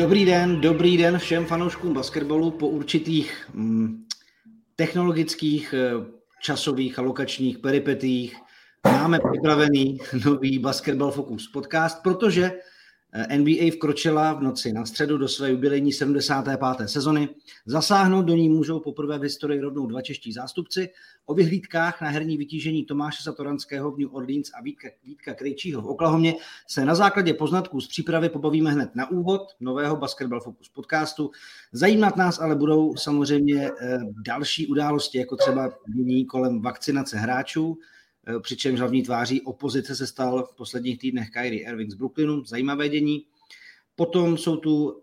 [0.00, 4.04] Dobrý den, dobrý den všem fanouškům basketbalu po určitých mm,
[4.76, 6.04] technologických, eh,
[6.40, 8.36] časových a lokačních peripetích.
[8.84, 12.52] Máme připravený nový Basketball Focus podcast, protože
[13.36, 16.60] NBA vkročila v noci na středu do své jubilejní 75.
[16.86, 17.28] sezony.
[17.66, 20.90] Zasáhnout do ní můžou poprvé v historii rovnou dva čeští zástupci.
[21.26, 25.86] O vyhlídkách na herní vytížení Tomáše Satoranského v New Orleans a Vítka, Vítka Krejčího v
[25.86, 26.34] Oklahomě
[26.68, 31.30] se na základě poznatků z přípravy pobavíme hned na úvod nového Basketball Focus podcastu.
[31.72, 37.99] Zajímat nás ale budou samozřejmě eh, další události, jako třeba dění kolem vakcinace hráčů, Eh,
[38.42, 43.24] přičemž hlavní tváří opozice se stal v posledních týdnech Kyrie Irving z Brooklynu, zajímavé dění.
[43.96, 45.00] Potom jsou tu uh,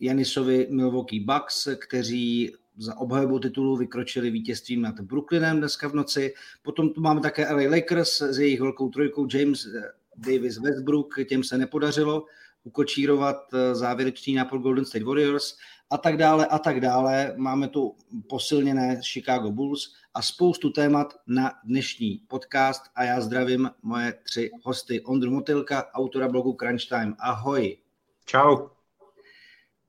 [0.00, 6.34] Janisovi Milwaukee Bucks, kteří za obhajobu titulu vykročili vítězstvím nad Brooklynem dneska v noci.
[6.62, 9.82] Potom tu máme také LA Lakers s jejich velkou trojkou James eh,
[10.16, 12.24] Davis Westbrook, těm se nepodařilo
[12.64, 13.36] ukočírovat
[13.72, 15.56] závěrečný nápol Golden State Warriors
[15.90, 17.34] a tak dále a tak dále.
[17.36, 17.96] Máme tu
[18.28, 25.00] posilněné Chicago Bulls a spoustu témat na dnešní podcast a já zdravím moje tři hosty.
[25.00, 27.16] Ondru Motylka, autora blogu Crunch Time.
[27.18, 27.76] Ahoj.
[28.24, 28.68] Čau.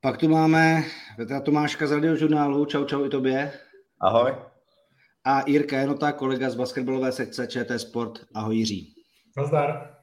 [0.01, 0.83] Pak tu máme
[1.17, 2.65] Petra Tomáška z radiožurnálu.
[2.65, 3.51] Čau, čau i tobě.
[3.99, 4.35] Ahoj.
[5.23, 8.19] A Jirka Jenota, kolega z basketbalové sekce ČT Sport.
[8.33, 8.95] Ahoj Jiří.
[9.37, 9.94] Nazdar.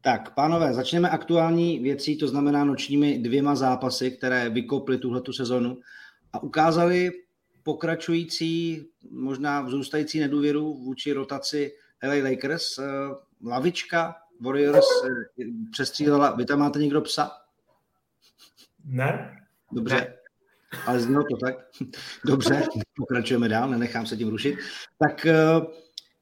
[0.00, 5.78] Tak, pánové, začneme aktuální věcí, to znamená nočními dvěma zápasy, které vykoply tuhletu sezonu
[6.32, 7.10] a ukázali
[7.62, 12.78] pokračující, možná vzrůstající nedůvěru vůči rotaci LA Lakers.
[12.78, 12.84] Eh,
[13.44, 16.36] lavička Warriors eh, přestřílela.
[16.36, 17.30] Vy tam máte někdo psa?
[18.84, 19.36] Ne.
[19.72, 19.94] Dobře.
[19.94, 20.14] Ne.
[20.86, 21.54] Ale znělo to tak.
[22.24, 22.62] Dobře,
[22.96, 24.58] pokračujeme dál, nenechám se tím rušit.
[24.98, 25.66] Tak uh,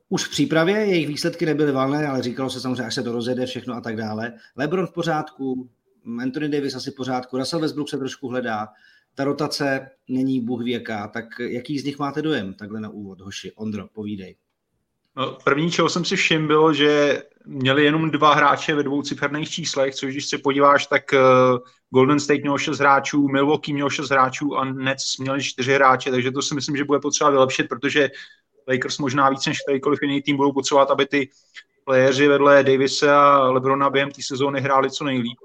[0.08, 3.46] už v přípravě jejich výsledky nebyly valné, ale říkalo se samozřejmě, až se to rozjede
[3.46, 4.32] všechno a tak dále.
[4.56, 5.70] LeBron v pořádku,
[6.20, 8.68] Anthony Davis asi v pořádku, Russell Westbrook se trošku hledá,
[9.14, 13.52] ta rotace není bůh věká, tak jaký z nich máte dojem takhle na úvod, hoši?
[13.52, 14.36] Ondro, povídej.
[15.16, 19.50] No, první, čeho jsem si všiml, bylo, že měli jenom dva hráče ve dvou ciferných
[19.50, 21.58] číslech, což když se podíváš, tak uh,
[21.90, 26.32] Golden State měl šest hráčů, Milwaukee měl šest hráčů a Nets měli čtyři hráče, takže
[26.32, 28.10] to si myslím, že bude potřeba vylepšit, protože
[28.68, 31.30] Lakers možná víc než kterýkoliv jiný tým budou potřebovat, aby ty
[31.84, 35.38] playeři vedle Davise a Lebrona během té sezóny hráli co nejlíp.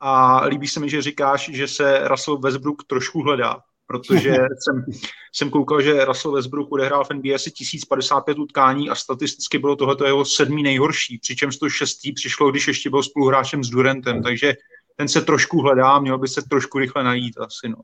[0.00, 4.84] A líbí se mi, že říkáš, že se Russell Westbrook trošku hledá, protože jsem,
[5.32, 10.04] jsem koukal, že Russell Westbrook odehrál v NBA asi 1055 utkání a statisticky bylo tohoto
[10.04, 14.54] jeho sedmý nejhorší, přičemž to šestý přišlo, když ještě byl spoluhráčem s Durantem, takže
[14.96, 17.68] ten se trošku hledá, měl by se trošku rychle najít asi.
[17.68, 17.76] No.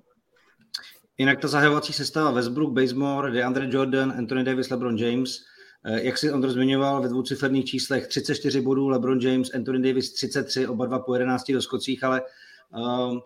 [1.22, 5.38] Jinak ta zahajovací sestava Westbrook, Bazemore, DeAndre Jordan, Anthony Davis, LeBron James,
[5.84, 10.66] eh, jak si Ondro zmiňoval ve dvouciferných číslech 34 bodů, LeBron James, Anthony Davis 33,
[10.66, 13.18] oba dva po 11 doskocích, ale uh,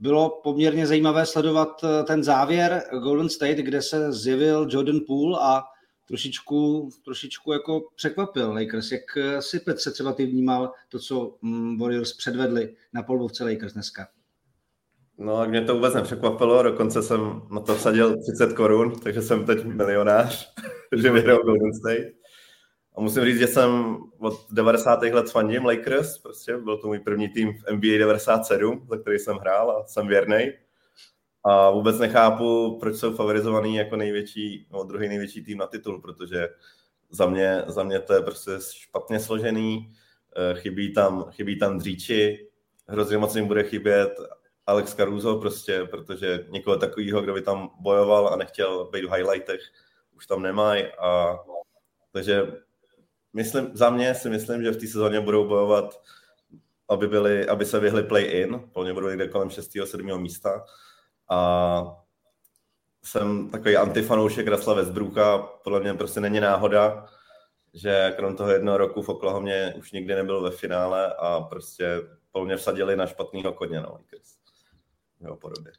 [0.00, 5.62] bylo poměrně zajímavé sledovat eh, ten závěr Golden State, kde se zjevil Jordan Poole a
[6.08, 8.92] trošičku, trošičku jako překvapil Lakers.
[8.92, 9.04] Jak
[9.40, 14.08] si Petře třeba ty vnímal to, co mm, Warriors předvedli na polbovce Lakers dneska?
[15.20, 19.64] No, mě to vůbec nepřekvapilo, dokonce jsem na to vsadil 30 korun, takže jsem teď
[19.64, 20.54] milionář,
[20.96, 22.14] že vyhrál Golden State.
[22.96, 25.02] A musím říct, že jsem od 90.
[25.02, 29.36] let fandím Lakers, prostě byl to můj první tým v NBA 97, za který jsem
[29.36, 30.52] hrál a jsem věrný.
[31.44, 36.48] A vůbec nechápu, proč jsou favorizovaný jako největší, no druhý největší tým na titul, protože
[37.10, 39.92] za mě, za mě to je prostě špatně složený,
[40.36, 42.48] eh, chybí tam, chybí tam dříči,
[42.88, 44.10] hrozně moc jim bude chybět
[44.68, 49.60] Alex Caruso prostě, protože někoho takového, kdo by tam bojoval a nechtěl být v highlightech,
[50.16, 51.38] už tam nemají a
[52.12, 52.42] takže
[53.32, 56.00] myslím, za mě si myslím, že v té sezóně budou bojovat,
[56.88, 59.70] aby, byli, aby se vyhli play-in, plně budou někde kolem 6.
[59.84, 60.20] 7.
[60.20, 60.64] místa
[61.30, 61.96] a
[63.04, 67.06] jsem takový antifanoušek Rasla Westbrooka, podle mě prostě není náhoda,
[67.74, 72.02] že krom toho jednoho roku v Oklahomě už nikdy nebyl ve finále a prostě
[72.44, 73.80] mě vsadili na špatného koně.
[73.80, 73.98] No,
[75.20, 75.70] jo, podobně.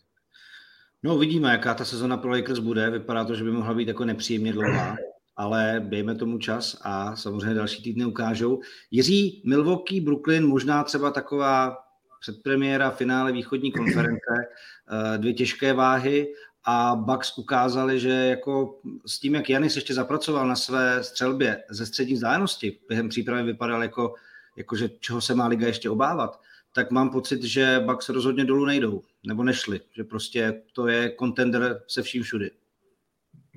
[1.03, 2.89] No uvidíme, jaká ta sezona pro Lakers bude.
[2.89, 4.95] Vypadá to, že by mohla být jako nepříjemně dlouhá,
[5.35, 8.61] ale dejme tomu čas a samozřejmě další týdny ukážou.
[8.91, 11.77] Jiří, Milwaukee, Brooklyn, možná třeba taková
[12.21, 16.33] předpremiéra finále východní konference, eh, dvě těžké váhy
[16.63, 21.85] a Bucks ukázali, že jako s tím, jak Janis ještě zapracoval na své střelbě ze
[21.85, 24.15] střední vzdálenosti, během přípravy vypadal jako,
[24.55, 26.41] jako že čeho se má liga ještě obávat,
[26.73, 31.81] tak mám pocit, že Bucks rozhodně dolů nejdou, nebo nešli, že prostě to je contender
[31.87, 32.51] se vším všudy.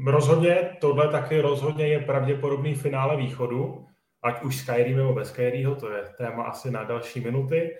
[0.06, 3.86] Rozhodně, tohle taky rozhodně je pravděpodobný finále východu,
[4.22, 7.76] ať už s Kyrie nebo bez Kyrieho, to je téma asi na další minuty.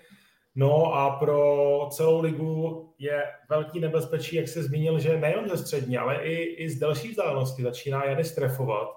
[0.55, 5.97] No a pro celou ligu je velký nebezpečí, jak se zmínil, že nejen ze střední,
[5.97, 8.87] ale i, i z delší vzdálenosti začíná Janis trefovat.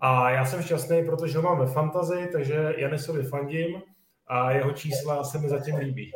[0.00, 3.82] A já jsem šťastný, protože ho mám ve fantazi, takže Janisovi fandím
[4.28, 6.12] a jeho čísla se mi zatím líbí.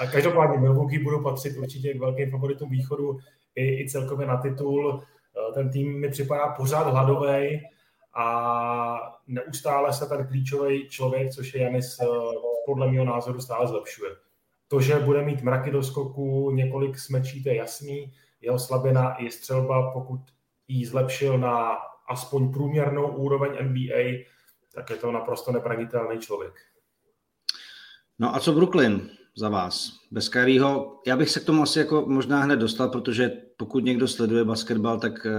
[0.00, 3.18] A každopádně Milwaukee budou patřit určitě k velkým favoritům východu
[3.54, 5.02] i, i celkově na titul.
[5.54, 7.60] Ten tým mi připadá pořád hladový
[8.14, 12.06] a neustále se ten klíčový člověk, což je Janis, eh,
[12.66, 14.10] podle mého názoru stále zlepšuje.
[14.68, 18.12] To, že bude mít mraky do skoku, několik smečí, to je jasný.
[18.40, 20.20] Jeho slabina je střelba, pokud
[20.68, 21.76] ji zlepšil na
[22.08, 24.24] aspoň průměrnou úroveň NBA,
[24.74, 26.52] tak je to naprosto nepranitelný člověk.
[28.18, 29.92] No a co Brooklyn za vás?
[30.10, 34.08] Bez Kyrieho, já bych se k tomu asi jako možná hned dostal, protože pokud někdo
[34.08, 35.32] sleduje basketbal, tak eh,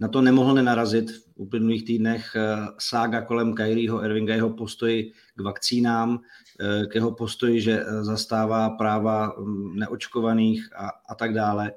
[0.00, 5.40] na to nemohl nenarazit v uplynulých týdnech eh, sága kolem Kyrieho Irvinga, jeho postoji k
[5.40, 6.20] vakcínám,
[6.60, 11.72] eh, k jeho postoji, že zastává práva mm, neočkovaných a, a tak dále.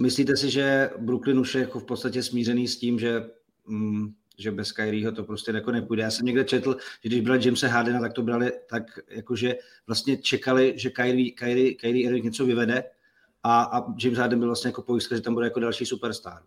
[0.00, 3.30] Myslíte si, že Brooklyn už je jako v podstatě smířený s tím, že
[3.66, 6.02] mm, že bez Kyrieho to prostě jako nepůjde.
[6.02, 9.54] Já jsem někde četl, že když brali Jamesa Hardena, tak to brali tak, jakože
[9.86, 12.84] vlastně čekali, že Kyrie, Kyrie, Kyrie Irving něco vyvede
[13.42, 16.42] a, a James Harden byl vlastně jako pojistka, že tam bude jako další superstar.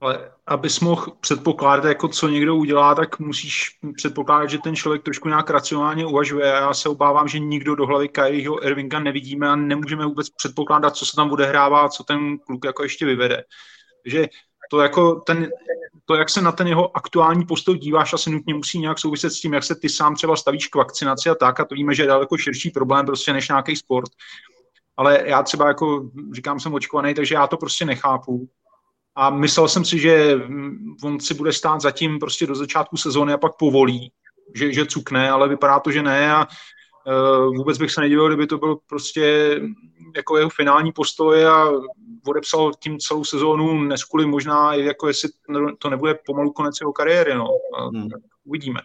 [0.00, 5.28] Ale abys mohl předpokládat, jako co někdo udělá, tak musíš předpokládat, že ten člověk trošku
[5.28, 6.46] nějak racionálně uvažuje.
[6.46, 11.06] Já se obávám, že nikdo do hlavy Kyrieho Irvinga nevidíme a nemůžeme vůbec předpokládat, co
[11.06, 13.44] se tam bude hrávat, co ten kluk jako ještě vyvede.
[14.02, 14.26] Takže
[14.70, 15.48] to, jako ten,
[16.04, 19.40] to, jak se na ten jeho aktuální postoj díváš, asi nutně musí nějak souviset s
[19.40, 22.02] tím, jak se ty sám třeba stavíš k vakcinaci a tak, a to víme, že
[22.02, 24.10] je daleko širší problém prostě než nějaký sport.
[24.96, 28.48] Ale já třeba jako říkám, jsem očkovaný, takže já to prostě nechápu.
[29.14, 30.40] A myslel jsem si, že
[31.02, 34.12] on si bude stát zatím prostě do začátku sezóny a pak povolí,
[34.54, 38.46] že, že cukne, ale vypadá to, že ne a uh, vůbec bych se nedivil, kdyby
[38.46, 39.56] to byl prostě
[40.16, 41.68] jako jeho finální postoj a
[42.26, 45.28] odepsal tím celou sezónu neskuli možná, jako jestli
[45.78, 47.34] to nebude pomalu konec jeho kariéry.
[47.34, 47.48] No.
[47.94, 48.08] Hmm.
[48.44, 48.80] Uvidíme.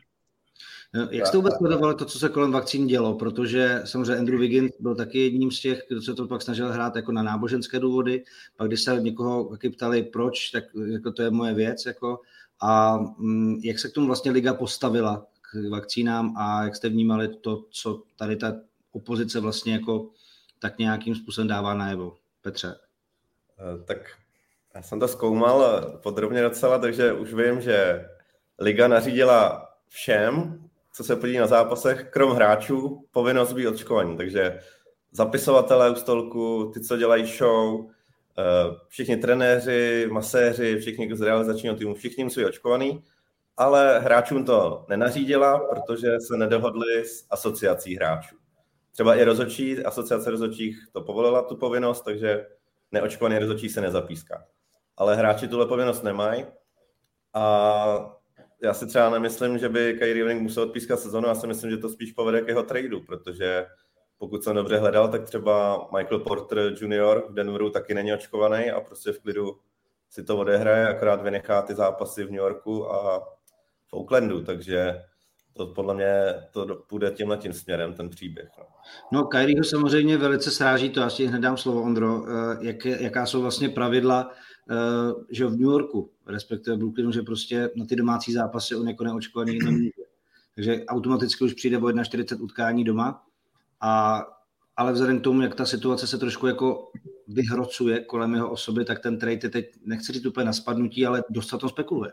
[0.93, 3.13] No, jak jste vůbec sledovali to, co se kolem vakcín dělo?
[3.13, 6.95] Protože samozřejmě Andrew Wiggins byl taky jedním z těch, kdo se to pak snažil hrát
[6.95, 8.23] jako na náboženské důvody.
[8.57, 11.85] Pak když se někoho taky ptali, proč, tak jako to je moje věc.
[11.85, 12.19] Jako,
[12.61, 17.27] a mm, jak se k tomu vlastně liga postavila k vakcínám a jak jste vnímali
[17.27, 18.53] to, co tady ta
[18.91, 20.09] opozice vlastně jako
[20.59, 22.17] tak nějakým způsobem dává najevo?
[22.41, 22.75] Petře.
[23.62, 23.98] Eh, tak
[24.75, 28.06] já jsem to zkoumal podrobně docela, takže už vím, že
[28.60, 30.60] Liga nařídila všem,
[30.94, 34.18] co se podílí na zápasech, krom hráčů, povinnost být očkovaní.
[34.18, 34.60] Takže
[35.12, 37.86] zapisovatelé u stolku, ty, co dělají show,
[38.38, 38.44] eh,
[38.88, 43.04] všichni trenéři, maséři, všichni z realizačního týmu, všichni musí být očkovaný,
[43.58, 48.36] ale hráčům to nenařídila, protože se nedohodli s asociací hráčů.
[48.92, 52.46] Třeba i rozočí, asociace rozočích to povolila tu povinnost, takže
[52.91, 54.45] neočkovaný rozhodčí se nezapíská.
[54.98, 56.45] Ale hráči tuhle povinnost nemají
[57.33, 58.17] a
[58.63, 61.77] já si třeba nemyslím, že by Kyrie Irving musel odpískat sezonu, já si myslím, že
[61.77, 63.65] to spíš povede k jeho tradu, protože
[64.17, 67.21] pokud jsem dobře hledal, tak třeba Michael Porter Jr.
[67.29, 69.60] v Denveru taky není očkovaný a prostě v klidu
[70.10, 73.19] si to odehraje, akorát vynechá ty zápasy v New Yorku a
[73.88, 75.03] v Oaklandu, takže
[75.53, 78.50] to podle mě to půjde tímhle tím směrem, ten příběh.
[78.58, 78.65] No,
[79.12, 83.25] no Kyrieho samozřejmě velice sráží to, já si hned dám slovo, Ondro, eh, jak, jaká
[83.25, 84.31] jsou vlastně pravidla,
[84.72, 84.75] eh,
[85.31, 89.60] že v New Yorku, respektive Brooklynu, že prostě na ty domácí zápasy on jako neočkovaný
[89.60, 89.89] nemůže.
[90.55, 93.24] Takže automaticky už přijde o 41 utkání doma,
[93.81, 94.24] a,
[94.75, 96.91] ale vzhledem k tomu, jak ta situace se trošku jako
[97.27, 101.24] vyhrocuje kolem jeho osoby, tak ten trade je teď, nechci říct úplně na spadnutí, ale
[101.29, 102.12] dost to spekuluje.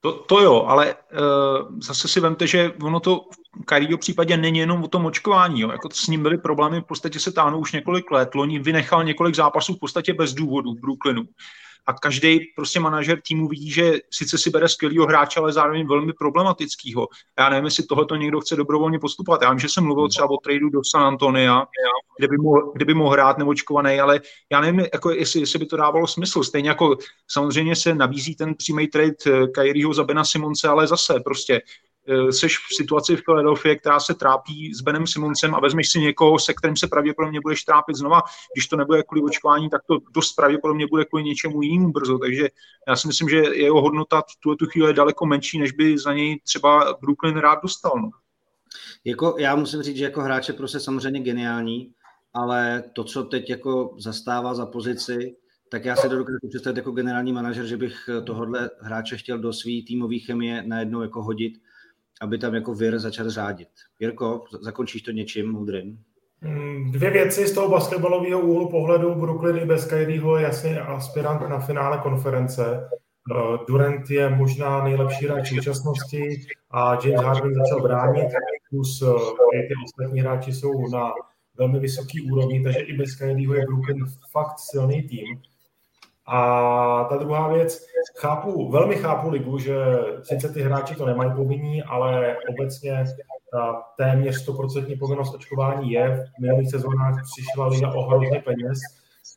[0.00, 3.28] To, to jo, ale uh, zase si vemte, že ono to
[3.62, 5.60] v Kyrieho případě není jenom o tom očkování.
[5.60, 5.70] Jo.
[5.70, 8.34] Jako s ním byly problémy, v podstatě se táhnou už několik let.
[8.34, 11.24] Loni vynechal několik zápasů v podstatě bez důvodu v Brooklynu
[11.86, 16.12] a každý prostě manažer týmu vidí, že sice si bere skvělého hráče, ale zároveň velmi
[16.12, 17.08] problematického.
[17.38, 19.42] Já nevím, jestli tohoto někdo chce dobrovolně postupovat.
[19.42, 21.66] Já vím, že jsem mluvil třeba o tradu do San Antonia,
[22.18, 24.20] kde by mohl, kde by mohl hrát neočkovaný, ale
[24.52, 26.42] já nevím, jako jestli, jestli by to dávalo smysl.
[26.42, 26.96] Stejně jako
[27.28, 31.60] samozřejmě se nabízí ten přímý trade eh, Kyrieho za Bena Simonce, ale zase prostě
[32.30, 36.38] seš v situaci v Philadelphia, která se trápí s Benem Simoncem a vezmeš si někoho,
[36.38, 38.22] se kterým se pravděpodobně budeš trápit znova,
[38.54, 42.48] když to nebude kvůli očkování, tak to dost pravděpodobně bude kvůli něčemu jinému brzo, takže
[42.88, 45.98] já si myslím, že jeho hodnota v tuhle tu chvíli je daleko menší, než by
[45.98, 47.92] za něj třeba Brooklyn rád dostal.
[47.96, 48.10] No.
[49.04, 51.92] Jako, já musím říct, že jako hráč je prostě samozřejmě geniální,
[52.34, 55.36] ale to, co teď jako zastává za pozici,
[55.70, 59.72] tak já se dokážu představit jako generální manažer, že bych tohohle hráče chtěl do své
[59.86, 61.52] týmové chemie najednou jako hodit
[62.20, 63.68] aby tam jako vir začal řádit.
[63.98, 65.98] Jirko, zakončíš to něčím moudrým?
[66.40, 69.14] Mm, dvě věci z toho basketbalového úhlu pohledu.
[69.14, 72.88] Brooklyn i bez Kyrieho je jasně aspirant na finále konference.
[73.36, 78.28] Eh, Durant je možná nejlepší hráč současnosti a James Harden začal bránit,
[78.70, 81.12] plus eh, ty ostatní hráči jsou na
[81.58, 85.42] velmi vysoký úrovni, takže i bez Kyrieho je Brooklyn fakt silný tým.
[86.32, 87.86] A ta druhá věc,
[88.18, 89.74] chápu, velmi chápu ligu, že
[90.22, 93.04] sice ty hráči to nemají povinní, ale obecně
[93.52, 96.24] ta téměř 100% povinnost očkování je.
[96.38, 98.78] V minulých sezónách přišla liga o hrozně peněz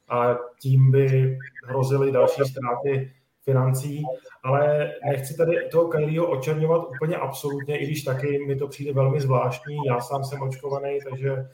[0.10, 3.12] a tím by hrozily další ztráty
[3.46, 4.04] financí,
[4.44, 9.22] ale nechci tady toho Kyrieho očerňovat úplně absolutně, i když taky mi to přijde velmi
[9.22, 9.78] zvláštní.
[9.88, 11.46] Já sám jsem očkovaný, takže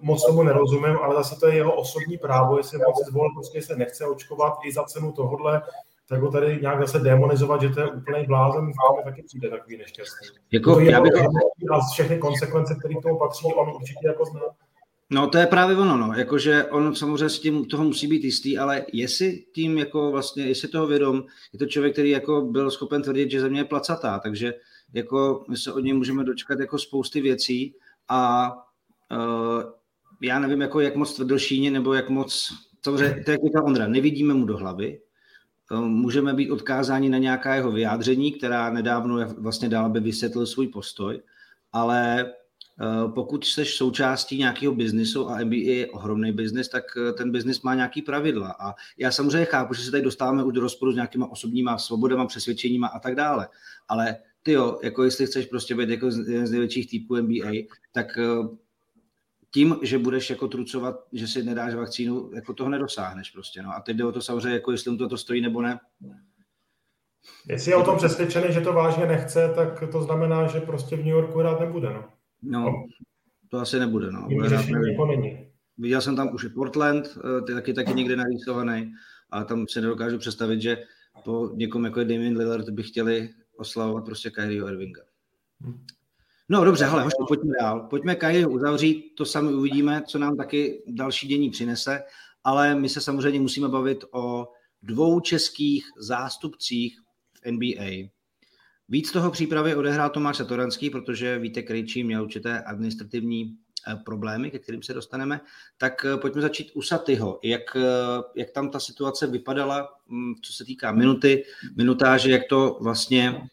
[0.00, 3.76] moc tomu nerozumím, ale zase to je jeho osobní právo, jestli moc zvolil, prostě se
[3.76, 5.62] nechce očkovat i za cenu tohodle,
[6.08, 9.76] tak ho tady nějak zase demonizovat, že to je úplný blázen, to taky přijde takový
[9.76, 10.28] nešťastný.
[10.52, 11.12] Jako, já bych...
[11.70, 14.40] A všechny konsekvence, které k tomu patří, on určitě jako zná.
[15.10, 16.12] No to je právě ono, no.
[16.16, 20.68] jakože on samozřejmě s tím toho musí být jistý, ale jestli tím jako vlastně, jestli
[20.68, 24.54] toho vědom, je to člověk, který jako byl schopen tvrdit, že země je placatá, takže
[24.92, 27.74] jako my se od něj můžeme dočkat jako spousty věcí
[28.08, 28.50] a
[30.22, 32.52] já nevím, jako jak moc tvrdošíně, nebo jak moc,
[32.84, 35.00] samozřejmě, to je jako Ondra, nevidíme mu do hlavy,
[35.72, 40.68] uh, můžeme být odkázáni na nějaká jeho vyjádření, která nedávno vlastně dál by vysvětlil svůj
[40.68, 41.20] postoj,
[41.72, 42.32] ale
[42.80, 47.62] Eh, pokud jsi součástí nějakého biznisu a MBA je ohromný biznis, tak eh, ten biznis
[47.62, 48.56] má nějaký pravidla.
[48.60, 52.26] A já samozřejmě chápu, že se tady dostáváme už do rozporu s nějakýma osobníma svobodama,
[52.26, 53.48] přesvědčeníma a tak dále.
[53.88, 57.50] Ale ty jo, jako jestli chceš prostě být jako jeden z největších typů MBA,
[57.92, 58.48] tak eh,
[59.54, 63.62] tím, že budeš jako trucovat, že si nedáš vakcínu, jako toho nedosáhneš prostě.
[63.62, 63.70] No.
[63.74, 65.80] A teď jde o to samozřejmě, jako jestli mu to, to stojí nebo ne.
[67.48, 70.98] Jestli je o tom přesvědčený, že to vážně nechce, tak to znamená, že prostě v
[70.98, 71.92] New Yorku hrát nebude.
[71.92, 72.04] No.
[72.42, 72.84] No,
[73.48, 74.12] to asi nebude.
[74.12, 74.28] No.
[75.78, 78.92] Viděl jsem tam už i Portland, eh, ty taky taky někde narýsovaný,
[79.30, 80.82] ale tam si nedokážu představit, že
[81.24, 85.02] po někom jako je Damien Lillard by chtěli oslavovat prostě Kyrie Irvinga.
[86.48, 87.86] No dobře, hele, hoši, pojďme dál.
[87.90, 92.02] Pojďme Kyrie uzavřít, to sami uvidíme, co nám taky další dění přinese,
[92.44, 94.48] ale my se samozřejmě musíme bavit o
[94.82, 97.00] dvou českých zástupcích
[97.34, 98.08] v NBA.
[98.88, 103.56] Víc toho přípravy odehrál Tomáš Satoranský, protože víte, Krejčí měl určité administrativní
[103.88, 105.40] eh, problémy, ke kterým se dostaneme,
[105.78, 107.40] tak eh, pojďme začít u Satyho.
[107.42, 107.82] Jak, eh,
[108.34, 111.44] jak tam ta situace vypadala, hm, co se týká minuty,
[111.76, 113.48] minutáže, jak to vlastně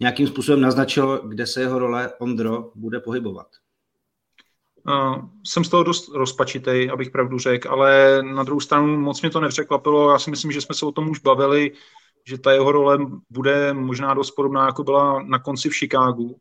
[0.00, 3.46] nějakým způsobem naznačilo, kde se jeho role Ondro bude pohybovat?
[4.88, 9.30] Uh, jsem z toho dost rozpačitej, abych pravdu řekl, ale na druhou stranu moc mě
[9.30, 10.10] to nepřekvapilo.
[10.10, 11.72] Já si myslím, že jsme se o tom už bavili
[12.26, 12.98] že ta jeho role
[13.30, 16.36] bude možná dost podobná, jako byla na konci v Chicagu.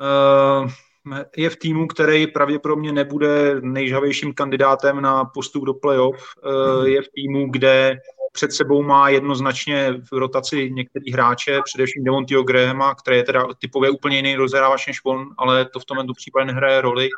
[0.00, 6.24] Eh, je v týmu, který pravděpodobně nebude nejžavějším kandidátem na postup do playoff.
[6.44, 7.96] Eh, je v týmu, kde
[8.32, 13.90] před sebou má jednoznačně v rotaci některý hráče, především Demontio Grahama, který je teda typově
[13.90, 17.08] úplně jiný rozhrávač než on, ale to v tomto případě nehraje roli.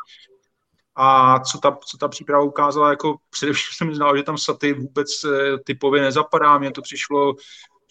[0.96, 5.24] A co ta, co ta příprava ukázala, jako především jsem znal, že tam Saty vůbec
[5.24, 6.58] eh, typově nezapadá.
[6.58, 7.34] Mně to přišlo,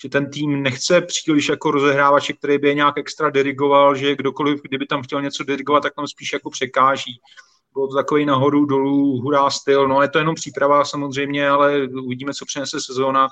[0.02, 4.62] že ten tým nechce příliš jako rozehrávače, který by je nějak extra dirigoval, že kdokoliv,
[4.62, 7.22] kdyby tam chtěl něco dirigovat, tak tam spíš jako překáží.
[7.80, 9.88] Bylo to takový nahoru, dolů, hurá styl.
[9.88, 13.28] No je to jenom příprava samozřejmě, ale uvidíme, co přinese sezóna.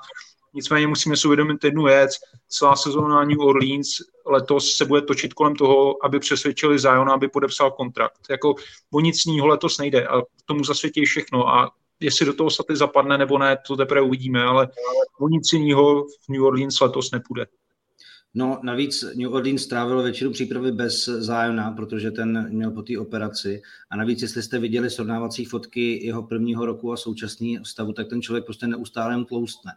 [0.53, 2.11] Nicméně musíme si uvědomit jednu věc.
[2.49, 3.87] Celá sezóna New Orleans
[4.25, 8.19] letos se bude točit kolem toho, aby přesvědčili Zion, aby podepsal kontrakt.
[8.29, 8.55] Jako
[8.93, 13.17] o nic jiného letos nejde a tomu zasvětí všechno a jestli do toho Saty zapadne
[13.17, 14.67] nebo ne, to teprve uvidíme, ale
[15.19, 17.45] o nic jiného v New Orleans letos nepůjde.
[18.37, 23.61] No, navíc New Orleans strávil většinu přípravy bez zájemna, protože ten měl po té operaci.
[23.89, 28.21] A navíc, jestli jste viděli srovnávací fotky jeho prvního roku a současný stavu, tak ten
[28.21, 29.71] člověk prostě neustále tloustne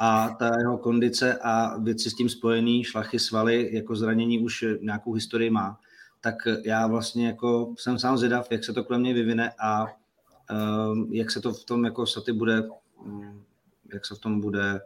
[0.00, 5.12] a ta jeho kondice a věci s tím spojený, šlachy, svaly, jako zranění už nějakou
[5.12, 5.78] historii má,
[6.20, 9.86] tak já vlastně jako jsem sám zvědav, jak se to kolem mě vyvine a
[10.92, 12.62] um, jak se to v tom jako Saty bude,
[13.04, 13.44] um,
[13.92, 14.80] jak se v tom bude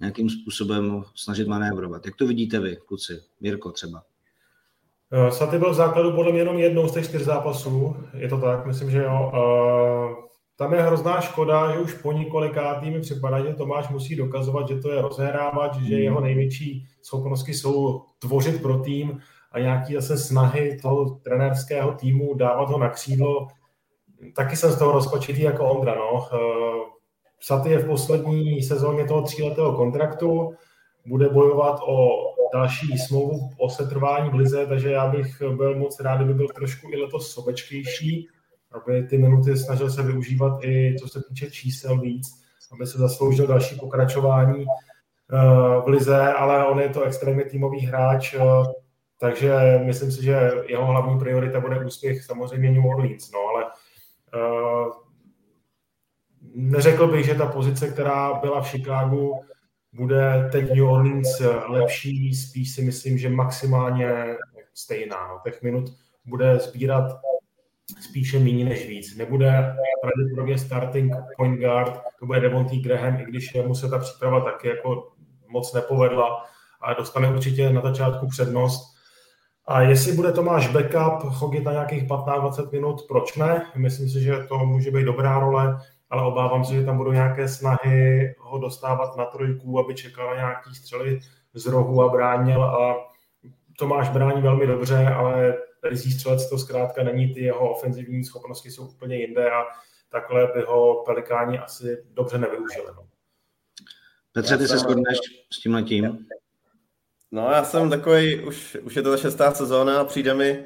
[0.00, 2.06] nějakým způsobem snažit manévrovat.
[2.06, 3.12] Jak to vidíte vy, kluci?
[3.40, 4.02] Mirko třeba.
[5.12, 8.38] Eh, Saty byl v základu podle mě jenom jednou z těch čtyř zápasů, je to
[8.40, 9.32] tak, myslím, že jo.
[9.34, 10.24] Uh,
[10.56, 14.80] tam je hrozná škoda, že už po několikátý mi připadá, že Tomáš musí dokazovat, že
[14.80, 19.20] to je rozehrávat, že jeho největší schopnosti jsou tvořit pro tým
[19.52, 23.48] a nějaký zase snahy toho trenérského týmu dávat ho na křídlo.
[24.36, 25.94] Taky jsem z toho rozpačitý jako Ondra.
[25.94, 26.28] No.
[27.44, 30.54] Eh, Saty je v poslední sezóně toho tříletého kontraktu.
[31.06, 32.08] bude bojovat o
[32.52, 36.90] další smlouvu o setrvání v lize, takže já bych byl moc rád, kdyby byl trošku
[36.92, 38.28] i letos sobečtější,
[38.72, 42.26] aby ty minuty snažil se využívat i co se týče čísel víc,
[42.72, 48.34] aby se zasloužil další pokračování eh, v lize, ale on je to extrémně týmový hráč,
[48.34, 48.40] eh,
[49.20, 55.03] takže myslím si, že jeho hlavní priorita bude úspěch samozřejmě New Orleans, no ale uh,
[56.54, 59.40] neřekl bych, že ta pozice, která byla v Chicagu,
[59.92, 64.36] bude teď New Orleans lepší, spíš si myslím, že maximálně
[64.74, 65.28] stejná.
[65.28, 65.40] No.
[65.44, 65.94] Těch minut
[66.24, 67.20] bude sbírat
[68.00, 69.16] spíše méně než víc.
[69.16, 74.40] Nebude pravděpodobně starting point guard, to bude Devontae Graham, i když mu se ta příprava
[74.40, 75.12] taky jako
[75.48, 76.44] moc nepovedla,
[76.80, 78.94] ale dostane určitě na začátku přednost.
[79.66, 83.66] A jestli bude Tomáš backup chodit na nějakých 15-20 minut, proč ne?
[83.76, 85.78] Myslím si, že to může být dobrá role
[86.14, 90.34] ale obávám se, že tam budou nějaké snahy ho dostávat na trojku, aby čekal na
[90.34, 91.20] nějaký střely
[91.54, 92.96] z rohu a bránil a
[93.78, 98.86] Tomáš brání velmi dobře, ale rizí střelec to zkrátka není, ty jeho ofenzivní schopnosti jsou
[98.86, 99.64] úplně jinde a
[100.08, 102.86] takhle by ho Pelikáni asi dobře nevyužili.
[102.96, 103.06] No.
[104.32, 105.18] Petře, ty se shodneš
[105.52, 106.26] s tím letím?
[107.30, 110.64] No já jsem takový, už, už je to ta šestá sezóna a přijde mi,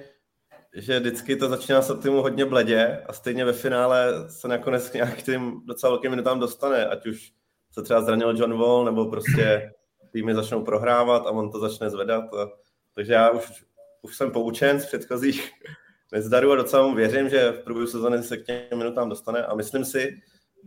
[0.75, 5.23] že vždycky to začíná se týmu hodně bledě a stejně ve finále se nakonec nějak
[5.23, 7.33] tým docela velkým minutám dostane, ať už
[7.73, 9.73] se třeba zranil John Wall, nebo prostě
[10.13, 12.35] týmy začnou prohrávat a on to začne zvedat.
[12.35, 12.49] A,
[12.95, 13.65] takže já už,
[14.03, 15.51] už jsem poučen z předchozích
[16.13, 19.55] nezdarů a docela mu věřím, že v průběhu sezóny se k těm minutám dostane a
[19.55, 20.21] myslím si,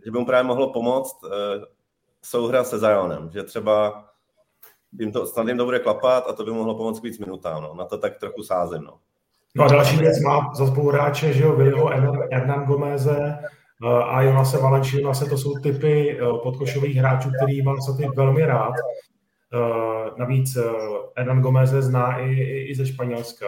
[0.06, 1.30] že by mu právě mohlo pomoct uh,
[2.22, 4.06] souhra se Zionem, že třeba
[5.00, 7.64] jim to, snad jim to bude klapat a to by mohlo pomoct víc minutám.
[7.64, 7.76] No.
[7.76, 8.84] Na to tak trochu sázím.
[8.84, 9.00] No.
[9.56, 11.90] No a další věc má za spoluhráče, že jo, Viliho
[12.32, 18.08] Hernan Gomeze eh, a Jonase Valenčina, to jsou typy eh, podkošových hráčů, který mám ty
[18.16, 18.74] velmi rád.
[19.54, 20.58] Eh, navíc
[21.18, 23.46] Hernan Gomeze zná i, i, i ze Španělska.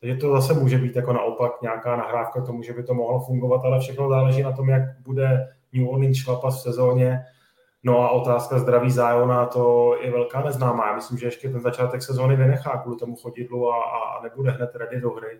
[0.00, 3.60] Takže to zase může být jako naopak nějaká nahrávka tomu, že by to mohlo fungovat,
[3.64, 7.20] ale všechno záleží na tom, jak bude New Orleans šlapat v sezóně
[7.84, 10.86] No a otázka zdraví Zájona, to je velká neznámá.
[10.86, 14.70] Já myslím, že ještě ten začátek sezóny vynechá kvůli tomu chodidlu a, a nebude hned
[14.74, 15.38] ready do hry.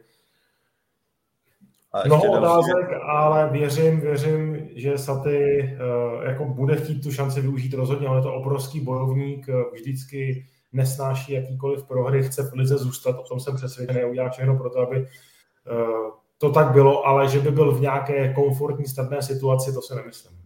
[2.08, 5.70] No otázek, ale věřím, věřím, že Saty
[6.16, 8.08] uh, jako bude chtít tu šanci využít rozhodně.
[8.08, 13.22] On je to obrovský bojovník, uh, vždycky nesnáší jakýkoliv prohry, chce v lize zůstat, o
[13.22, 17.50] tom jsem přesvědčený, udělá všechno pro to, aby uh, to tak bylo, ale že by
[17.50, 20.43] byl v nějaké komfortní, snadné situaci, to si nemyslím.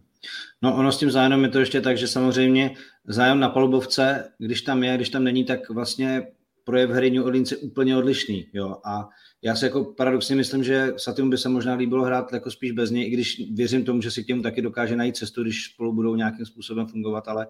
[0.61, 2.75] No ono s tím zájemem je to ještě tak, že samozřejmě
[3.07, 6.27] zájem na palubovce, když tam je, když tam není, tak vlastně
[6.63, 8.47] projev hry New Orleans je úplně odlišný.
[8.53, 8.77] Jo?
[8.85, 9.09] A
[9.41, 12.91] já si jako paradoxně myslím, že Satimu by se možná líbilo hrát jako spíš bez
[12.91, 15.93] něj, i když věřím tomu, že si k němu taky dokáže najít cestu, když spolu
[15.93, 17.47] budou nějakým způsobem fungovat, ale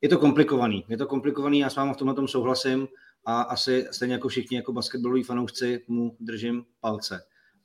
[0.00, 0.84] je to komplikovaný.
[0.88, 2.88] Je to komplikovaný, já s vámi v tomhle tom souhlasím
[3.26, 7.20] a asi stejně jako všichni jako basketbaloví fanoušci mu držím palce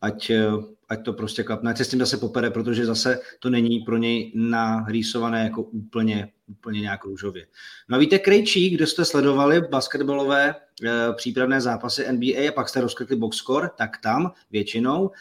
[0.05, 0.51] ať, eh,
[0.89, 3.97] ať to prostě klapne, ať se s tím zase popere, protože zase to není pro
[3.97, 7.47] něj narýsované jako úplně, úplně nějak růžově.
[7.89, 10.55] No a víte, Krejčí, kde jste sledovali basketbalové e,
[11.13, 15.11] přípravné zápasy NBA a pak jste rozklikli boxscore, tak tam většinou e,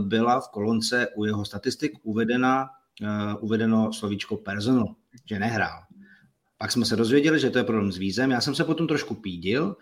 [0.00, 2.68] byla v kolonce u jeho statistik uvedena,
[3.02, 5.80] e, uvedeno slovíčko personal, že nehrál.
[6.58, 8.30] Pak jsme se dozvěděli, že to je problém s vízem.
[8.30, 9.76] Já jsem se potom trošku pídil,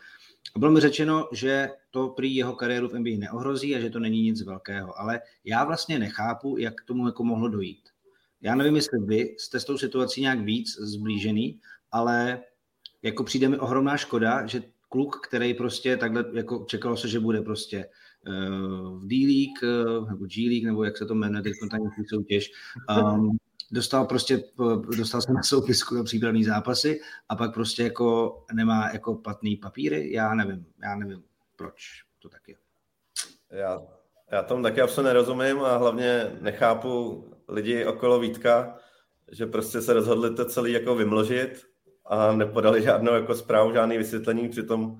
[0.54, 3.98] a bylo mi řečeno, že to prý jeho kariéru v NBA neohrozí a že to
[3.98, 5.00] není nic velkého.
[5.00, 7.88] Ale já vlastně nechápu, jak k tomu jako mohlo dojít.
[8.40, 11.60] Já nevím, jestli vy jste s tou situací nějak víc zblížený,
[11.92, 12.40] ale
[13.02, 17.42] jako přijde mi ohromná škoda, že kluk, který prostě takhle, jako čekalo se, že bude
[17.42, 17.88] prostě
[18.28, 22.50] uh, v D-League, uh, nebo G-League, nebo jak se to jmenuje, teď tam soutěž,
[23.14, 23.36] um,
[23.72, 24.44] dostal prostě,
[24.98, 30.12] dostal se na soupisku na přípravný zápasy a pak prostě jako nemá jako platný papíry,
[30.12, 31.22] já nevím, já nevím,
[31.56, 32.56] proč to tak je.
[33.50, 33.82] Já,
[34.30, 38.78] já tomu taky absolutně nerozumím a hlavně nechápu lidi okolo Vítka,
[39.32, 41.66] že prostě se rozhodli to celý jako vymložit
[42.06, 44.96] a nepodali žádnou jako zprávu, žádný vysvětlení, přitom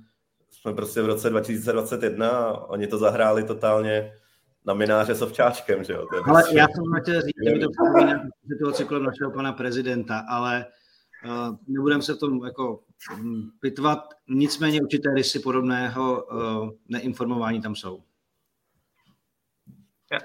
[0.51, 4.13] jsme prostě v roce 2021 a oni to zahráli totálně
[4.67, 6.07] na mináře s ovčáčkem, že jo?
[6.11, 6.59] To je ale prostě...
[6.59, 10.67] já jsem chtěl říct, že mi to připomíná situaci kolem našeho pana prezidenta, ale
[11.25, 12.81] uh, nebudeme se v tom jako
[13.15, 18.03] um, pitvat, nicméně určité rysy podobného uh, neinformování tam jsou.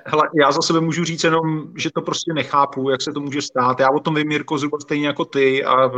[0.05, 3.41] Hele, já za sebe můžu říct jenom, že to prostě nechápu, jak se to může
[3.41, 3.79] stát.
[3.79, 5.91] Já o tom vím, Mirko, zhruba stejně jako ty a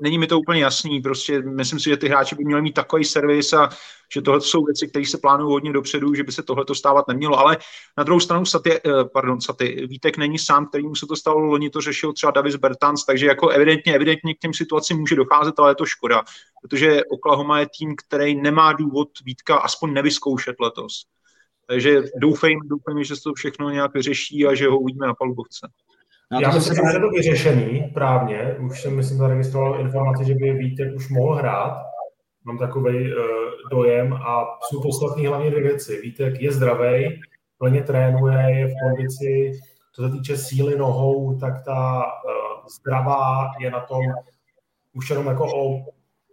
[0.00, 1.00] není mi to úplně jasný.
[1.00, 3.68] Prostě myslím si, že ty hráči by měli mít takový servis a
[4.14, 7.38] že tohle jsou věci, které se plánují hodně dopředu, že by se tohle stávat nemělo.
[7.38, 7.58] Ale
[7.98, 8.80] na druhou stranu Saty, eh,
[9.12, 13.04] pardon, Saty, Vítek není sám, kterýmu se to stalo, loni to řešil třeba Davis Bertans,
[13.04, 16.22] takže jako evidentně, evidentně k těm situacím může docházet, ale je to škoda,
[16.62, 21.04] protože Oklahoma je tým, který nemá důvod Vítka aspoň nevyzkoušet letos.
[21.68, 25.68] Takže doufejme, doufejme, že se to všechno nějak vyřeší a že ho uvidíme na palubovce.
[26.32, 28.56] No, Já myslím, že je to vyřešený právně.
[28.60, 31.82] Už jsem, myslím, zaregistroval informaci, že by Vítek už mohl hrát.
[32.44, 33.20] Mám takový uh,
[33.70, 36.00] dojem a jsou podstatné hlavně dvě věci.
[36.00, 37.20] Vítek je zdravý,
[37.58, 39.52] plně trénuje, je v kondici.
[39.92, 44.00] Co se týče síly nohou, tak ta uh, zdravá je na tom
[44.92, 45.84] už jenom jako o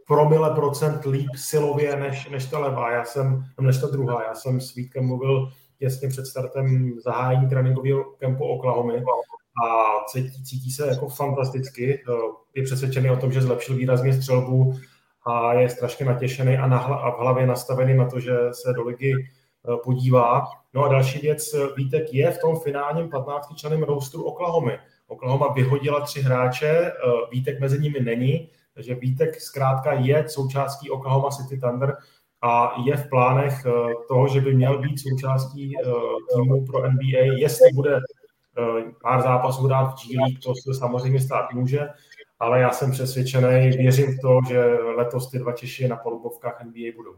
[0.08, 4.24] promile procent líp silově než, než ta levá, já jsem, než ta druhá.
[4.24, 8.94] Já jsem s Vítkem mluvil těsně před startem zahájení tréninkového kempu Oklahoma
[9.64, 12.04] a cítí, cítí se jako fantasticky.
[12.56, 14.74] Je přesvědčený o tom, že zlepšil výrazně střelbu
[15.26, 18.84] a je strašně natěšený a, na, a v hlavě nastavený na to, že se do
[18.84, 19.24] ligy e,
[19.84, 20.44] podívá.
[20.74, 24.72] No a další věc, Vítek je v tom finálním 15 členém roustru Oklahoma.
[25.08, 26.92] Oklahoma vyhodila tři hráče, e,
[27.32, 31.98] Vítek mezi nimi není, takže Vítek zkrátka je součástí Oklahoma City Thunder
[32.42, 33.72] a je v plánech eh,
[34.08, 35.92] toho, že by měl být součástí eh,
[36.36, 41.20] týmu pro NBA, jestli bude eh, pár zápasů hrát v G League, to se samozřejmě
[41.22, 41.90] stát může,
[42.40, 46.92] ale já jsem přesvědčený, věřím v to, že letos ty dva Češi na polubovkách NBA
[46.96, 47.16] budou.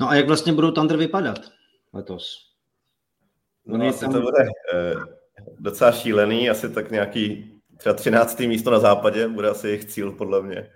[0.00, 1.38] No a jak vlastně budou Thunder vypadat
[1.92, 2.52] letos?
[3.66, 4.12] No, asi tam...
[4.12, 4.46] to bude
[5.58, 8.40] docela šílený, asi tak nějaký třeba 13.
[8.40, 10.70] místo na západě bude asi jejich cíl, podle mě.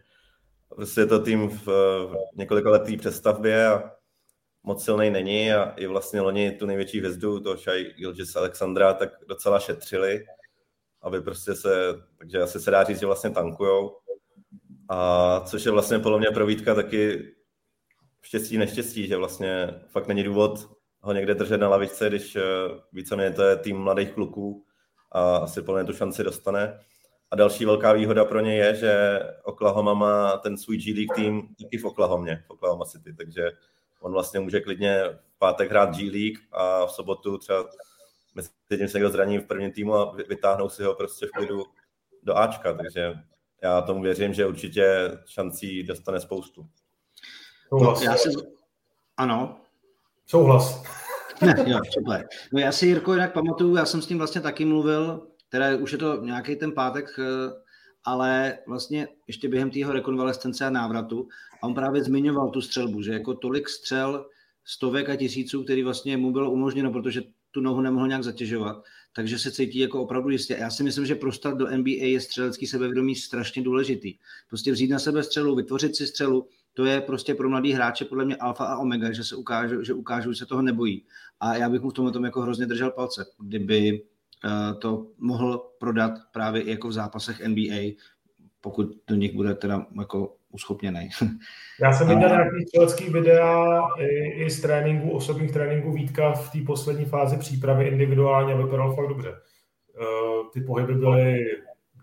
[0.69, 3.91] Prostě je to tým v, v několika letý přestavbě a
[4.63, 9.11] moc silný není a i vlastně loni tu největší hvězdu, to Shai Gilgis Alexandra, tak
[9.29, 10.25] docela šetřili,
[11.03, 13.97] aby prostě se, takže asi se dá říct, že vlastně tankujou.
[14.89, 17.33] A což je vlastně podle mě pro Vítka taky
[18.23, 20.71] štěstí, neštěstí, že vlastně fakt není důvod
[21.03, 22.43] ho někde držet na lavičce, když eh,
[22.93, 24.65] víceméně to je tým mladých kluků
[25.13, 26.81] a asi plně tu šanci dostane.
[27.31, 31.55] A další velká výhoda pro ně je, že Oklahoma má ten svůj G League tým
[31.63, 33.51] taky v Oklahomě, v Oklahoma City, takže
[34.01, 37.65] on vlastně může klidně v pátek hrát G League a v sobotu třeba
[38.35, 41.65] mezi tím se někdo zraní v prvním týmu a vytáhnou si ho prostě v klidu
[42.23, 43.15] do Ačka, takže
[43.63, 46.67] já tomu věřím, že určitě šancí dostane spoustu.
[47.69, 48.03] Souhlas.
[48.03, 48.29] Já si...
[49.17, 49.61] Ano.
[50.27, 50.83] Souhlas.
[51.43, 52.29] Ne, jo, super.
[52.53, 55.93] No já si, Jirko, jinak pamatuju, já jsem s tím vlastně taky mluvil, teda už
[55.93, 57.53] je to nějaký ten pátek, eh,
[58.05, 61.29] ale vlastně ještě během tého rekonvalescence a návratu
[61.63, 64.27] a on právě zmiňoval tu střelbu, že jako tolik střel
[64.65, 69.39] stovek a tisíců, který vlastně mu bylo umožněno, protože tu nohu nemohl nějak zatěžovat, takže
[69.39, 70.57] se cítí jako opravdu jistě.
[70.61, 74.15] Já si myslím, že prostat do NBA je střelecký sebevědomí strašně důležitý.
[74.49, 78.25] Prostě vzít na sebe střelu, vytvořit si střelu, to je prostě pro mladý hráče podle
[78.25, 81.05] mě alfa a omega, že se ukážu, že ukážu, že se toho nebojí.
[81.41, 84.03] A já bych mu v tomhle tom jako hrozně držel palce, kdyby
[84.79, 87.95] to mohl prodat právě i jako v zápasech NBA,
[88.61, 91.09] pokud do nich bude teda jako uschopněný.
[91.83, 94.07] Já jsem viděl nějaký střelecký videa i,
[94.45, 99.31] i z tréninku, osobních tréninků Vítka v té poslední fázi přípravy individuálně vypadal fakt dobře.
[99.31, 101.45] Uh, ty pohyby byly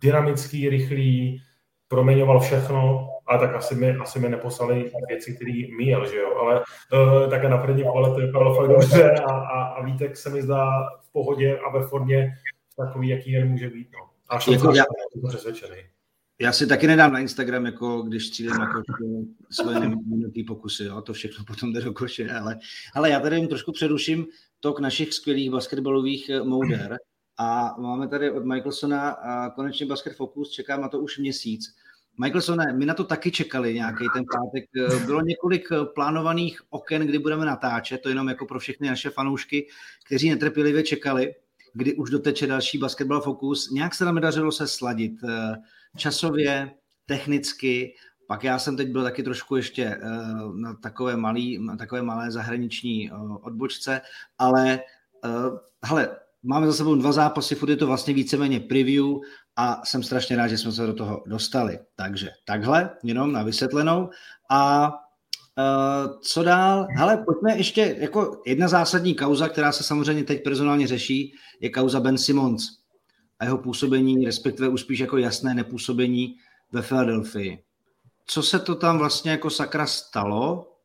[0.01, 1.41] dynamický, rychlý,
[1.87, 6.59] proměňoval všechno, a tak asi mi, asi mi neposlali věci, které míjel, že jo, ale
[6.59, 10.41] uh, také na první pohled to vypadalo fakt dobře a, a, a Vítek se mi
[10.41, 12.33] zdá v pohodě a ve formě
[12.77, 14.09] takový, jaký jen může být, no.
[14.29, 14.83] A jako já,
[15.27, 15.77] přesvědčený.
[16.41, 18.81] Já si taky nedám na Instagram, jako když střílím jako
[19.49, 22.59] svoje neminutý pokusy, jo, to všechno potom jde do koše, ale,
[22.95, 24.25] ale já tady jim trošku přeruším
[24.59, 26.97] tok našich skvělých basketbalových eh, mouder
[27.37, 29.17] a máme tady od Michaelsona
[29.55, 31.75] konečně Basket Focus, čekám na to už měsíc
[32.19, 34.63] Michaelsone, my na to taky čekali nějaký ten pátek.
[35.05, 39.67] Bylo několik plánovaných oken, kdy budeme natáčet, to jenom jako pro všechny naše fanoušky,
[40.05, 41.35] kteří netrpělivě čekali,
[41.73, 43.71] kdy už doteče další basketball fokus.
[43.71, 45.55] Nějak se nám nedařilo se sladit eh,
[45.97, 46.71] časově,
[47.05, 47.93] technicky,
[48.27, 49.99] pak já jsem teď byl taky trošku ještě eh,
[50.53, 54.01] na takové, malý, na takové malé zahraniční eh, odbočce,
[54.37, 54.79] ale
[55.85, 59.05] hele, máme za sebou dva zápasy, furt je to vlastně víceméně preview
[59.55, 61.79] a jsem strašně rád, že jsme se do toho dostali.
[61.95, 64.09] Takže takhle, jenom na vysvětlenou.
[64.49, 66.87] A uh, co dál?
[66.97, 71.99] Hele, pojďme ještě, jako jedna zásadní kauza, která se samozřejmě teď personálně řeší, je kauza
[71.99, 72.67] Ben Simmons
[73.39, 76.35] a jeho působení, respektive už spíš jako jasné nepůsobení
[76.71, 77.63] ve Philadelphii.
[78.25, 80.76] Co se to tam vlastně jako sakra stalo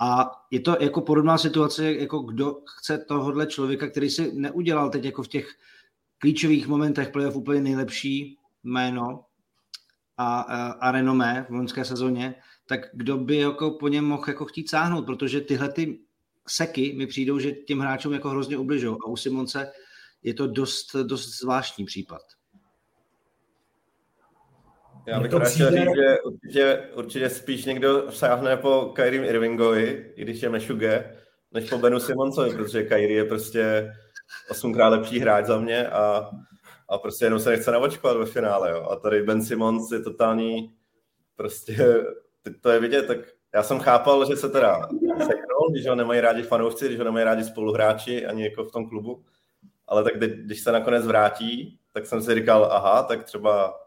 [0.00, 5.04] A je to jako podobná situace, jako kdo chce tohohle člověka, který si neudělal teď
[5.04, 5.48] jako v těch
[6.18, 9.24] klíčových momentech playoff úplně nejlepší jméno
[10.16, 12.34] a, a, a renomé v loňské sezóně,
[12.66, 16.00] tak kdo by jako po něm mohl jako chtít sáhnout, protože tyhle ty
[16.48, 19.72] seky mi přijdou, že těm hráčům jako hrozně ubližou a u Simonce
[20.22, 22.22] je to dost, dost zvláštní případ.
[25.06, 25.70] Já bych přijde...
[25.70, 31.16] chtěl říct, že určitě, určitě spíš někdo sáhne po Kyrie Irvingovi, i když je Mešuge,
[31.52, 33.92] než po Benu Simoncovi, protože Kyrie je prostě
[34.50, 36.30] osmkrát lepší hráč za mě a,
[36.88, 38.70] a prostě jenom se nechce navočkovat ve finále.
[38.70, 38.88] Jo.
[38.90, 40.74] A tady Ben Simons je totální,
[41.36, 42.04] prostě
[42.60, 43.18] to je vidět, tak
[43.54, 47.24] já jsem chápal, že se teda seknul, když ho nemají rádi fanoušci, když ho nemají
[47.24, 49.24] rádi spoluhráči ani jako v tom klubu,
[49.86, 53.79] ale tak když se nakonec vrátí, tak jsem si říkal, aha, tak třeba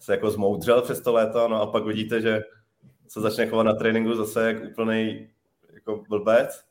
[0.00, 2.40] se jako zmoudřel přes to léto, no a pak vidíte, že
[3.08, 5.28] se začne chovat na tréninku zase jak úplný
[5.74, 6.64] jako blbec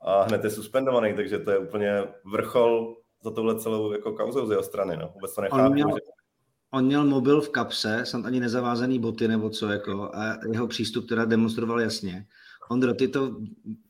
[0.00, 4.50] a hned je suspendovaný, takže to je úplně vrchol za tohle celou jako kauzou z
[4.50, 5.10] jeho strany, no.
[5.14, 6.00] Vůbec to nechápu, on měl, že...
[6.70, 11.08] on měl mobil v kapse, snad ani nezavázaný boty nebo co, jako, a jeho přístup
[11.08, 12.26] teda demonstroval jasně.
[12.70, 13.36] Ondro, ty, to,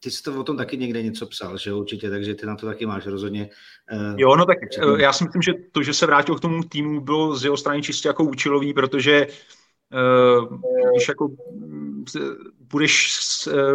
[0.01, 2.67] ty jsi to o tom taky někde něco psal, že určitě, takže ty na to
[2.67, 3.51] taky máš rozhodně.
[3.93, 6.63] Uh, jo, no tak uh, já si myslím, že to, že se vrátil k tomu
[6.63, 10.61] týmu, bylo z jeho strany čistě jako účelový, protože uh,
[10.93, 11.29] když jako
[12.61, 13.19] budeš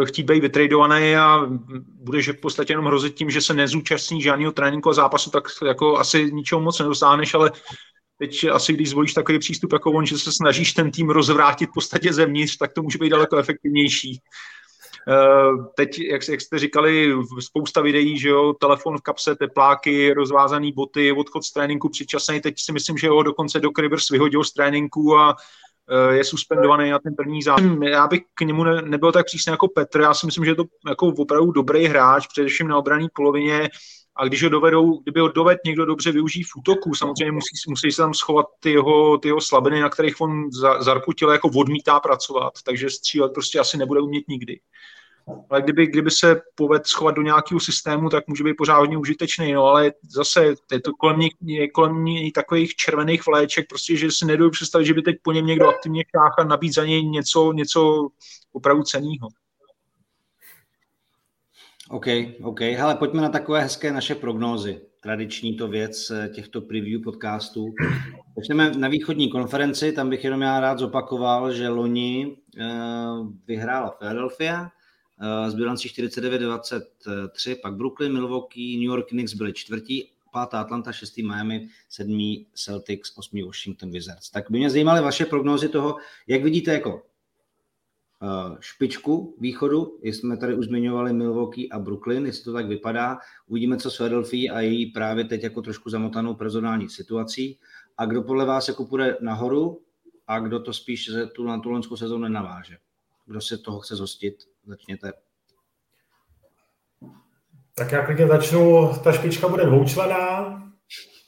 [0.06, 1.46] chtít být vytradovaný a
[2.04, 5.98] budeš v podstatě jenom hrozit tím, že se nezúčastní žádného tréninku a zápasu, tak jako
[5.98, 7.52] asi ničeho moc nedosáhneš, ale
[8.18, 11.74] teď asi když zvolíš takový přístup jako on, že se snažíš ten tým rozvrátit v
[11.74, 14.22] podstatě zevnitř, tak to může být daleko efektivnější.
[15.08, 20.72] Eh, teď, jak, jak jste říkali, spousta videí, že jo, telefon v kapse, tepláky, rozvázaný
[20.72, 22.42] boty, odchod z tréninku předčasný.
[22.42, 25.36] Teď si myslím, že ho dokonce do Rivers vyhodil z tréninku a
[25.90, 27.64] eh, je suspendovaný na ten první zápas.
[27.84, 30.56] Já bych k němu ne, nebyl tak přísný jako Petr, já si myslím, že je
[30.56, 33.70] to jako opravdu dobrý hráč, především na obrané polovině,
[34.16, 37.92] a když ho dovedou, kdyby ho doved někdo dobře využít v útoku, samozřejmě musí, musí
[37.92, 42.00] se tam schovat ty jeho, ty jeho slabiny, na kterých on za, zarputil, jako odmítá
[42.00, 44.60] pracovat, takže střílet prostě asi nebude umět nikdy.
[45.50, 49.54] Ale kdyby, kdyby se poved schovat do nějakého systému, tak může být pořád hodně užitečný,
[49.54, 54.12] no ale zase je to kolem něj, je kolem něj takových červených vléček, prostě, že
[54.12, 57.52] si nedovedu představit, že by teď po něm někdo aktivně šácha nabít za něj něco,
[57.54, 58.08] něco
[58.54, 59.28] opravdu ceného.
[61.90, 62.08] OK,
[62.42, 62.60] OK.
[62.62, 64.82] Hele, pojďme na takové hezké naše prognózy.
[65.00, 67.74] Tradiční to věc eh, těchto preview podcastů.
[68.38, 74.62] Začneme na východní konferenci, tam bych jenom já rád zopakoval, že loni uh, vyhrála Philadelphia
[74.62, 81.24] uh, z bilancí 49-23, pak Brooklyn, Milwaukee, New York Knicks byli čtvrtí, pátá Atlanta, šestý
[81.24, 84.30] Miami, sedmý Celtics, osmý Washington Wizards.
[84.30, 87.15] Tak by mě zajímaly vaše prognózy toho, jak vidíte jako Eh,
[88.60, 93.18] špičku východu, jsme tady už zmiňovali Milwaukee a Brooklyn, jestli to tak vypadá.
[93.48, 97.60] Uvidíme, co s Philadelphia a její právě teď jako trošku zamotanou personální situací.
[97.98, 99.82] A kdo podle vás jako půjde nahoru
[100.28, 102.78] a kdo to spíš tu na tu loňskou sezónu nenaváže?
[103.26, 104.36] Kdo se toho chce zhostit?
[104.66, 105.14] Začněte.
[107.76, 108.92] Tak já klidně začnu.
[109.04, 110.62] Ta špička bude dvoučlená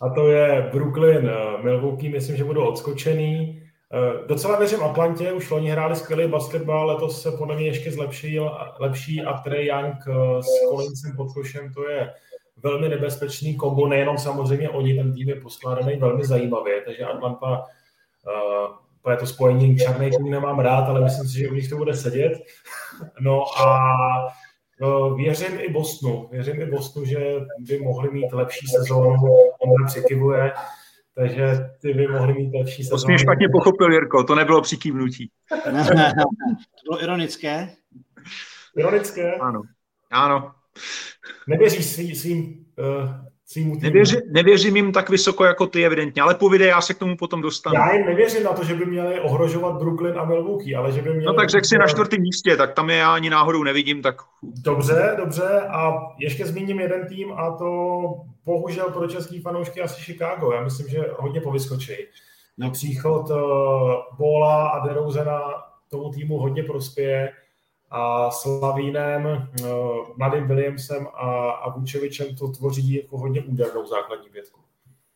[0.01, 3.63] a to je Brooklyn, eh, Milwaukee, myslím, že budou odskočený.
[3.93, 8.57] Eh, docela věřím Atlantě, už loni hráli skvělý basketbal, letos se podle mě ještě zlepšil,
[8.79, 12.13] lepší a Trey Young eh, s Collinsem pod košem, to je
[12.63, 17.65] velmi nebezpečný kombo, nejenom samozřejmě oni, ten tým je poskládaný velmi zajímavě, takže Atlanta,
[19.05, 21.93] uh, to spojení černý tým nemám rád, ale myslím si, že u nich to bude
[21.93, 22.33] sedět.
[23.19, 23.87] No a
[25.15, 27.19] věřím i Bostonu, věřím i Bostonu, že
[27.59, 29.27] by mohli mít lepší sezónu,
[29.59, 30.51] on přikivuje,
[31.17, 33.01] takže ty by mohli mít lepší sezónu.
[33.01, 35.31] To jsi špatně pochopil, Jirko, to nebylo přikývnutí.
[35.63, 37.69] to bylo ironické.
[38.77, 39.35] Ironické?
[39.35, 39.61] Ano.
[40.11, 40.51] Ano.
[41.47, 43.09] Nevěříš svým, svým uh,
[43.49, 47.17] svým Nevěři, nevěřím jim tak vysoko jako ty, evidentně, ale povídej, já se k tomu
[47.17, 47.75] potom dostanu.
[47.75, 51.09] Já jim nevěřím na to, že by měli ohrožovat Brooklyn a Milwaukee, ale že by
[51.09, 51.25] měli...
[51.25, 54.15] No tak řekl si na čtvrtém místě, tak tam je já ani náhodou nevidím, tak...
[54.43, 58.01] Dobře, dobře a ještě zmíním jeden tým a to
[58.45, 60.51] bohužel pro český fanoušky asi Chicago.
[60.51, 61.93] Já myslím, že hodně povyskočí.
[62.57, 63.37] Na příchod uh,
[64.17, 65.41] Bola a DeRozena
[65.89, 67.31] tomu týmu hodně prospěje
[67.89, 69.65] a s Lavínem, eh,
[70.17, 74.61] mladým Williamsem a, a Vůčevičem to tvoří jako hodně údernou základní pětku.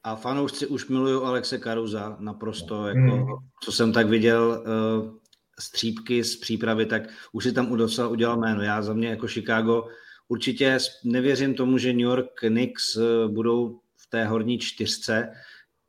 [0.03, 3.27] A fanoušci už milují Alexe Karuza naprosto, jako, hmm.
[3.63, 4.63] co jsem tak viděl,
[4.99, 5.12] uh,
[5.60, 8.62] střípky z přípravy, tak už si tam docela udělal jméno.
[8.62, 9.88] Já za mě jako Chicago
[10.27, 15.31] určitě nevěřím tomu, že New York Knicks uh, budou v té horní čtyřce.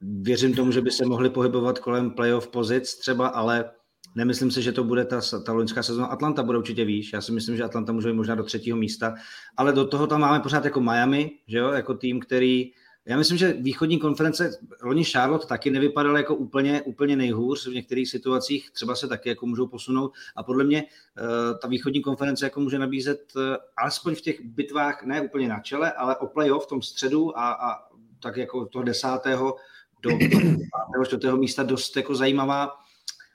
[0.01, 3.71] Věřím tomu, že by se mohli pohybovat kolem playoff pozic třeba, ale
[4.15, 6.07] Nemyslím si, že to bude ta, ta loňská sezóna.
[6.07, 7.13] Atlanta bude určitě výš.
[7.13, 9.15] Já si myslím, že Atlanta může být možná do třetího místa.
[9.57, 11.71] Ale do toho tam máme pořád jako Miami, že jo?
[11.71, 12.73] jako tým, který
[13.07, 14.51] já myslím, že východní konference,
[14.83, 19.47] loni Charlotte taky nevypadala jako úplně, úplně nejhůř v některých situacích, třeba se taky jako
[19.47, 23.43] můžou posunout a podle mě uh, ta východní konference jako může nabízet uh,
[23.77, 27.53] alespoň v těch bitvách, ne úplně na čele, ale o playoff v tom středu a,
[27.53, 27.89] a
[28.21, 29.57] tak jako toho desátého
[30.03, 30.11] do
[30.73, 32.71] pátého, čtvrtého místa dost jako zajímavá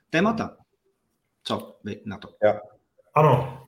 [0.10, 0.58] témata.
[1.48, 2.30] Co vy na to?
[2.44, 2.60] Ja.
[3.16, 3.68] Ano.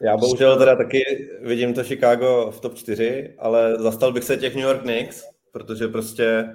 [0.00, 4.54] Já bohužel teda taky vidím to Chicago v top 4, ale zastal bych se těch
[4.54, 6.54] New York Knicks, protože prostě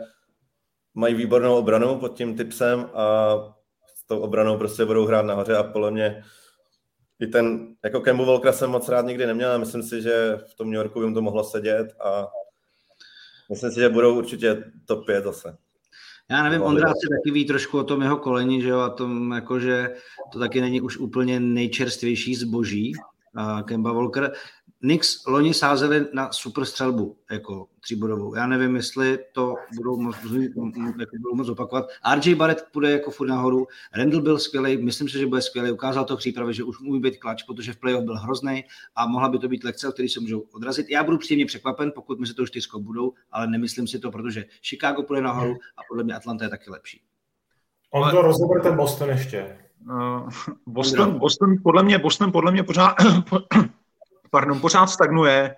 [0.93, 3.35] mají výbornou obranu pod tím tipsem a
[3.95, 6.23] s tou obranou prostě budou hrát nahoře a podle mě
[7.19, 10.55] i ten, jako Kembu Volkra jsem moc rád nikdy neměl a myslím si, že v
[10.55, 12.27] tom New Yorku by mu to mohlo sedět a
[13.49, 15.57] myslím si, že budou určitě top 5 zase.
[16.31, 19.31] Já nevím, Ondra si taky ví trošku o tom jeho koleni, že jo, a tom,
[19.31, 19.95] jako, že
[20.33, 22.93] to taky není už úplně nejčerstvější zboží,
[23.37, 24.33] uh, Kemba Walker.
[24.83, 28.35] Knicks loni sázeli na super střelbu, jako tříbodovou.
[28.35, 30.15] Já nevím, jestli to budou moc,
[30.99, 31.85] jako budou moc opakovat.
[32.15, 33.67] RJ Barrett půjde jako furt nahoru.
[33.95, 35.71] Randall byl skvělý, myslím si, že bude skvělý.
[35.71, 38.63] Ukázal to v přípravě, že už může být klač, protože v playoff byl hrozný
[38.95, 40.89] a mohla by to být lekce, o který se můžou odrazit.
[40.89, 44.45] Já budu příjemně překvapen, pokud mi se to čtyřko budou, ale nemyslím si to, protože
[44.61, 47.01] Chicago půjde nahoru a podle mě Atlanta je taky lepší.
[47.91, 49.57] On to rozeber ten Boston ještě.
[49.91, 50.29] Uh,
[50.67, 52.95] Boston, Boston, podle mě, Boston podle mě pořád,
[54.33, 55.55] pardon, pořád stagnuje.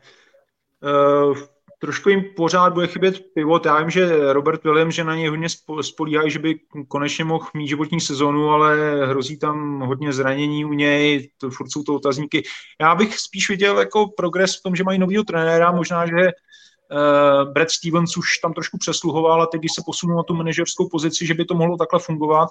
[0.83, 1.37] Uh,
[1.79, 3.65] trošku jim pořád bude chybět pivot.
[3.65, 5.47] Já vím, že Robert Williams, že na něj hodně
[5.81, 11.29] spolíhají, že by konečně mohl mít životní sezonu, ale hrozí tam hodně zranění u něj,
[11.37, 12.43] to furt jsou to otazníky.
[12.81, 17.53] Já bych spíš viděl jako progres v tom, že mají novýho trenéra, možná, že uh,
[17.53, 21.25] Brad Stevens už tam trošku přesluhoval a teď, když se posunul na tu manažerskou pozici,
[21.25, 22.49] že by to mohlo takhle fungovat.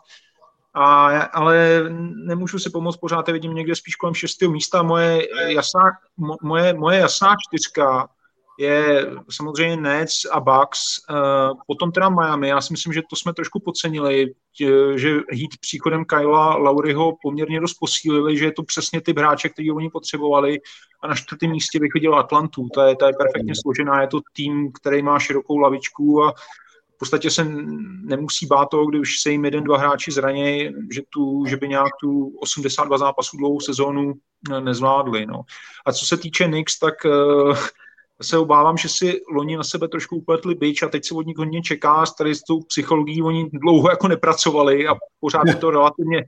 [0.75, 1.83] A, ale
[2.27, 4.83] nemůžu si pomoct, pořád vidím někde spíš kolem šestého místa.
[4.83, 5.81] Moje jasná,
[6.43, 8.09] moje, moje jasná čtyřka
[8.59, 12.49] je samozřejmě Nets a Bucks, uh, potom teda Miami.
[12.49, 14.35] Já si myslím, že to jsme trošku podcenili,
[14.97, 19.71] že Heat příchodem Kyla Lauriho poměrně dost posílili, že je to přesně ty hráče, který
[19.71, 20.59] oni potřebovali
[21.03, 22.69] a na čtvrtém místě bych viděl Atlantu.
[22.75, 26.35] Ta je, ta je perfektně složená, je to tým, který má širokou lavičku a
[26.95, 27.45] v podstatě se
[28.03, 31.93] nemusí bát toho, když se jim jeden, dva hráči zranějí, že, tu, že by nějak
[32.01, 34.15] tu 82 zápasů dlouhou sezónu
[34.61, 35.27] nezvládli.
[35.27, 35.43] No.
[35.87, 37.57] A co se týče Knicks, tak uh,
[38.23, 41.37] se obávám, že si loni na sebe trošku upletli byč a teď se od nich
[41.37, 46.25] hodně čeká, tady s tou psychologií oni dlouho jako nepracovali a pořád je to relativně,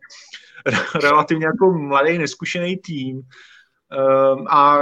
[1.03, 3.23] relativně jako mladý, neskušený tým.
[3.93, 4.79] Um, a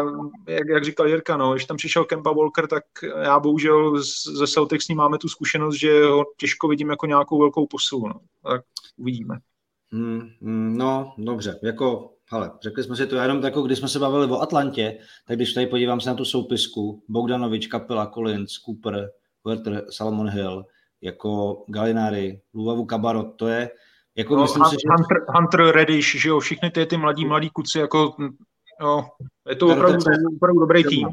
[0.49, 2.85] jak, jak říkal Jirka, no, když tam přišel Kemba Walker, tak
[3.23, 4.03] já bohužel
[4.39, 8.09] ze Celtics s ním máme tu zkušenost, že ho těžko vidím jako nějakou velkou posilu.
[8.09, 8.21] No.
[8.43, 8.63] Tak
[8.97, 9.39] uvidíme.
[9.93, 11.61] Hmm, hmm, no, dobře.
[11.63, 15.37] Jako ale řekli jsme si to jenom jako, když jsme se bavili o Atlantě, tak
[15.37, 19.11] když tady podívám se na tu soupisku, Bogdanovič, Kapela, Collins, Cooper,
[19.45, 20.65] Werther, Salomon Hill,
[21.01, 23.71] jako Galinari, Luvavu Kabarot, to je
[24.17, 24.89] jako no, myslím si, že...
[24.89, 28.15] Hunter, Hunter Reddish, že jo, všichni ty, ty mladí, mladí kuci, jako,
[28.81, 29.05] jo,
[29.49, 29.99] je to opravdu,
[30.37, 31.09] opravdu dobrý tým.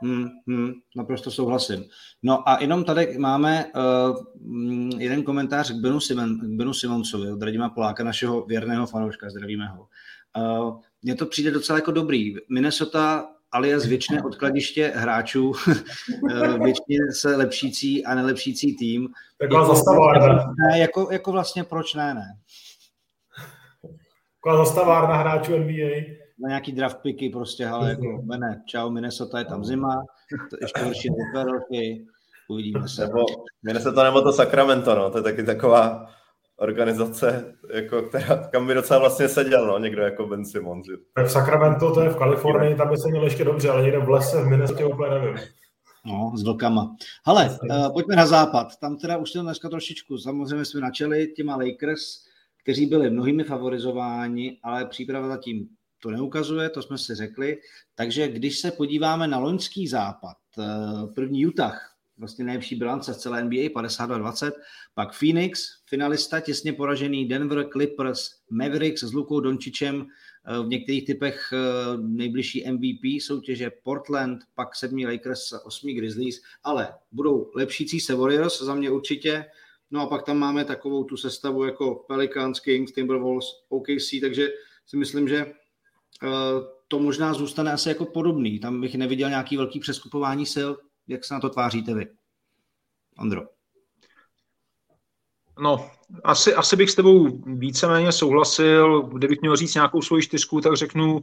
[0.00, 1.84] Hmm, hmm, naprosto souhlasím.
[2.22, 7.42] No a jenom tady máme uh, jeden komentář k Benu, Simon, k Benu Simoncovi od
[7.42, 9.86] Radima Poláka, našeho věrného fanouška, zdravíme ho.
[10.36, 12.34] Uh, mně to přijde docela jako dobrý.
[12.50, 15.52] Minnesota alias věčné odkladiště hráčů,
[16.30, 19.08] eh, věčně se lepšící a nelepšící tým.
[19.38, 20.54] Taková jako, zastavárna.
[20.58, 22.26] Ne, jako, jako vlastně proč ne, ne?
[24.42, 26.23] Taková zastavárna hráčů NBA.
[26.38, 30.04] Na nějaký draft picky prostě, ale jako ne, čau, Minnesota je tam zima,
[30.50, 32.06] to ještě horší dva roky,
[32.48, 33.06] uvidíme se.
[33.06, 33.24] Nebo
[33.62, 36.06] Minnesota nebo to Sacramento, no, to je taky taková
[36.56, 40.86] organizace, jako, která, kam by docela vlastně seděl, no, někdo jako Ben Simmons.
[41.14, 44.08] Tak Sacramento, to je v Kalifornii, tam by se měl ještě dobře, ale někde v
[44.08, 45.36] lese, v Minnesota úplně nevím.
[46.06, 46.96] No, s vlkama.
[47.26, 48.76] Hele, uh, pojďme na západ.
[48.80, 52.00] Tam teda už to dneska trošičku, samozřejmě jsme načeli těma Lakers,
[52.62, 55.68] kteří byli mnohými favorizováni, ale příprava zatím
[56.04, 57.58] to neukazuje, to jsme si řekli.
[57.94, 63.44] Takže když se podíváme na loňský západ, uh, první Utah, vlastně nejlepší bilance z celé
[63.44, 64.52] NBA, 52-20.
[64.94, 70.06] Pak Phoenix, finalista, těsně poražený Denver, Clippers, Mavericks s Lukou Dončičem,
[70.46, 71.58] eh, v některých typech eh,
[71.96, 78.74] nejbližší MVP soutěže Portland, pak sedmý Lakers, osmý Grizzlies, ale budou lepšící se Warriors za
[78.74, 79.44] mě určitě.
[79.90, 84.48] No a pak tam máme takovou tu sestavu jako Pelicans, Kings, Timberwolves, OKC, takže
[84.86, 85.63] si myslím, že eh,
[86.88, 88.58] to možná zůstane asi jako podobný.
[88.58, 90.70] Tam bych neviděl nějaký velký přeskupování sil,
[91.08, 92.06] jak se na to tváříte vy?
[93.18, 93.42] Andro.
[95.58, 95.90] No,
[96.24, 99.02] asi, asi bych s tebou víceméně souhlasil.
[99.02, 101.22] Kdybych měl říct nějakou svoji čtyřku, tak řeknu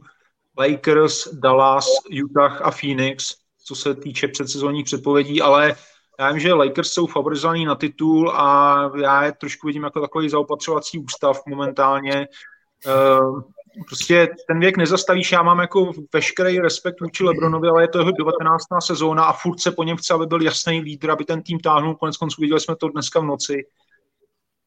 [0.58, 1.86] Lakers, Dallas,
[2.24, 5.76] Utah a Phoenix, co se týče předsezónních předpovědí, ale
[6.18, 10.28] já vím, že Lakers jsou favorizovaní na titul a já je trošku vidím jako takový
[10.28, 12.28] zaopatřovací ústav momentálně.
[13.86, 18.10] Prostě ten věk nezastavíš, já mám jako veškerý respekt vůči Lebronovi, ale je to jeho
[18.10, 18.64] 19.
[18.78, 21.94] sezóna a furt se po něm chce, aby byl jasný lídr, aby ten tým táhnul,
[21.94, 23.64] konec konců viděli jsme to dneska v noci.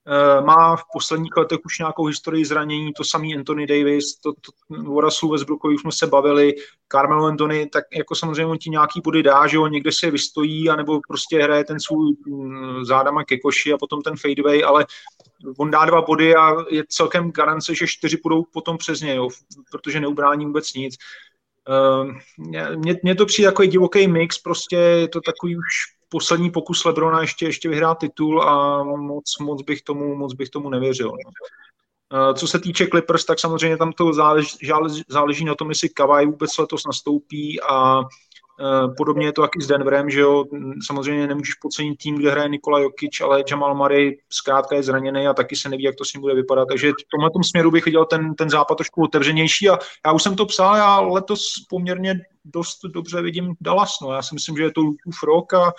[0.08, 4.92] Eh, má v posledních letech už nějakou historii zranění, to samý Anthony Davis, to, to
[4.92, 6.54] o Russellu Westbrookovi už jsme se bavili,
[6.92, 10.70] Carmelo Anthony, tak jako samozřejmě on ti nějaký body dá, že on někde se vystojí,
[10.70, 14.86] anebo prostě hraje ten svůj mm, zádama ke koši a potom ten fadeaway, ale
[15.58, 19.30] on dá dva body a je celkem garance, že čtyři budou potom přes něj, jo,
[19.72, 20.98] protože neubrání vůbec nic.
[21.70, 22.12] Uh,
[23.04, 25.66] mně, to přijde jako divoký mix, prostě je to takový už
[26.10, 30.70] poslední pokus Lebrona ještě, ještě vyhrát titul a moc, moc, bych tomu, moc bych tomu
[30.70, 31.08] nevěřil.
[31.08, 31.32] No.
[32.28, 34.58] Uh, co se týče Clippers, tak samozřejmě tam to záleží,
[35.08, 38.06] záleží na tom, jestli Kawhi vůbec letos nastoupí a Eh,
[38.98, 40.44] podobně je to taky s Denverem, že jo,
[40.88, 45.34] samozřejmě nemůžeš podcenit tým, kde hraje Nikola Jokic, ale Jamal Murray zkrátka je zraněný a
[45.34, 46.66] taky se neví, jak to s ním bude vypadat.
[46.66, 50.36] Takže v tomhle směru bych viděl ten, ten západ trošku otevřenější a já už jsem
[50.36, 53.98] to psal, já letos poměrně dost dobře vidím Dallas.
[54.02, 54.14] No.
[54.14, 55.74] Já si myslím, že je to Lukův rok a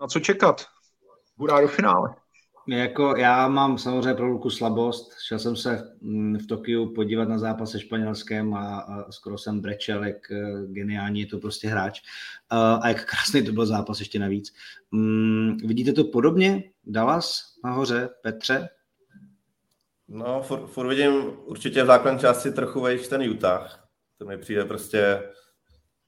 [0.00, 0.64] na co čekat.
[1.36, 2.14] Bude do finále.
[2.68, 5.12] Jako já mám samozřejmě pro Luku slabost.
[5.26, 9.60] Šel jsem se mm, v Tokiu podívat na zápas se Španělskem a, a skoro jsem
[9.60, 12.00] brečel, jak eh, geniální je to prostě hráč.
[12.50, 14.54] A jak krásný to byl zápas ještě navíc.
[14.90, 16.64] Mm, vidíte to podobně?
[16.84, 18.68] Dallas nahoře, Petře?
[20.08, 21.12] No, furt, furt vidím
[21.44, 23.88] určitě v základní části trochu vejš ten Utah.
[24.18, 25.22] To mi přijde prostě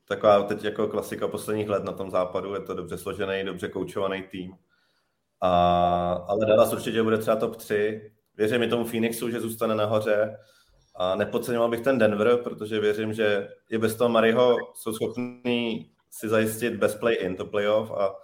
[0.08, 2.54] taková teď jako klasika posledních let na tom západu.
[2.54, 4.54] Je to dobře složený, dobře koučovaný tým
[5.40, 8.12] a, ale Dallas určitě bude třeba top 3.
[8.36, 10.36] Věřím i tomu Phoenixu, že zůstane nahoře.
[10.96, 16.28] A nepodceňoval bych ten Denver, protože věřím, že i bez toho Mariho jsou schopní si
[16.28, 18.14] zajistit bez play-in to playoff a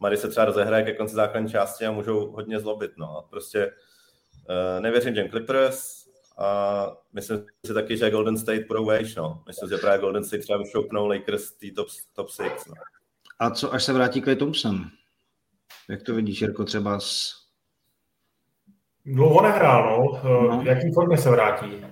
[0.00, 2.90] Mary se třeba rozehraje ke konci základní části a můžou hodně zlobit.
[2.96, 3.26] No.
[3.30, 6.06] Prostě uh, nevěřím těm Clippers
[6.38, 9.14] a myslím si taky, že Golden State budou vejš.
[9.14, 9.42] No.
[9.46, 12.40] Myslím, že právě Golden State třeba vyšoupnou Lakers tý top, top 6.
[12.42, 12.74] No.
[13.38, 14.90] A co až se vrátí Clay Thompson?
[15.90, 17.32] Jak to vidíš, Jirko, třeba s...
[19.06, 20.20] Dlouho nehrál, no.
[20.30, 20.60] no.
[20.60, 21.84] V jaký formě se vrátí?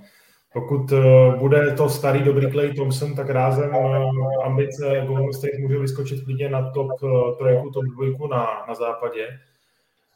[0.53, 5.79] Pokud eh, bude to starý dobrý Clay Thompson, tak rázem eh, ambice Golden State může
[5.79, 9.29] vyskočit klidně na top eh, trojku, top dvojku na, na západě.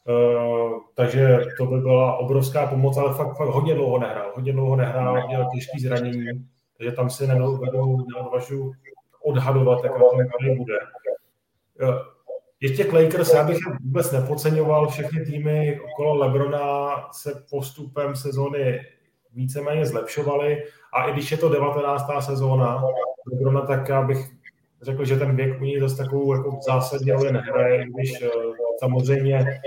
[0.07, 4.31] Uh, takže to by byla obrovská pomoc, ale fakt, fakt hodně dlouho nehrál.
[4.35, 7.97] Hodně dlouho nehrál, měl těžký zranění, takže tam si nedovedu,
[9.23, 10.09] odhadovat, jak to
[10.57, 10.79] bude.
[12.63, 18.81] Ještě k Lakers, já bych vůbec nepodceňoval, všechny týmy okolo Lebrona se postupem sezóny
[19.33, 22.03] víceméně zlepšovaly a i když je to 19.
[22.19, 22.83] sezóna
[23.31, 24.17] Lebrona, tak já bych
[24.81, 28.29] řekl, že ten věk u ní zase takovou jako zásadně roli nehraje, když eh,
[28.79, 29.61] samozřejmě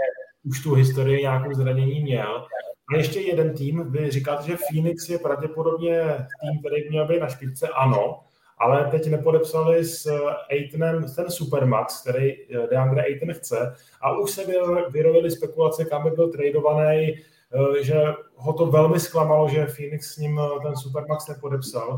[0.44, 2.46] už tu historii nějakou zranění měl.
[2.94, 6.02] A ještě jeden tým, vy říkáte, že Phoenix je pravděpodobně
[6.40, 8.20] tým, který měl být na špičce, ano,
[8.58, 10.06] ale teď nepodepsali s
[10.50, 14.42] Aitonem ten Supermax, který eh, DeAndre Aiton chce a už se
[14.90, 18.02] vyrovili spekulace, kam by byl tradovaný, eh, že
[18.34, 21.96] ho to velmi zklamalo, že Phoenix s ním eh, ten Supermax nepodepsal.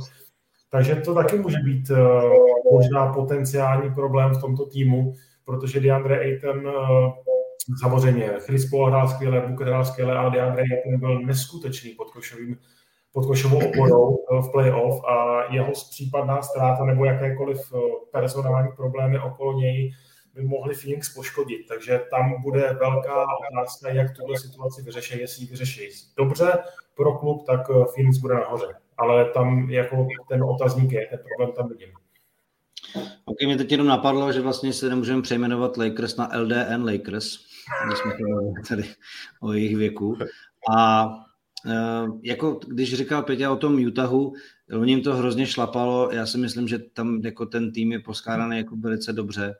[0.70, 1.90] Takže to taky může být
[2.72, 6.72] možná potenciální problém v tomto týmu, protože DeAndre Ayton
[7.80, 12.56] samozřejmě Chris Paul hrál skvěle, Booker hrál skvěle, ale DeAndre Ayton byl neskutečný pod košovým
[13.12, 17.78] pod košovou oporou eh, v playoff a jeho případná ztráta nebo jakékoliv eh,
[18.12, 19.92] personální problémy okolo něj
[20.34, 21.66] by mohli Phoenix poškodit.
[21.68, 26.58] Takže tam bude velká otázka, jak tuto situaci vyřeší, jestli ji vyřeší dobře
[26.96, 28.66] pro klub, tak eh, Phoenix bude nahoře.
[28.98, 31.88] Ale tam jako ten otazník je, ten problém tam vidím.
[33.24, 37.38] Ok, mě teď jenom napadlo, že vlastně se nemůžeme přejmenovat Lakers na LDN Lakers,
[37.86, 38.12] když jsme
[38.68, 38.84] tady
[39.40, 40.16] o jejich věku.
[40.76, 41.08] A
[42.22, 44.32] jako když říkal Petě o tom Utahu,
[44.80, 48.56] o ním to hrozně šlapalo, já si myslím, že tam jako ten tým je poskládaný
[48.56, 49.54] jako velice dobře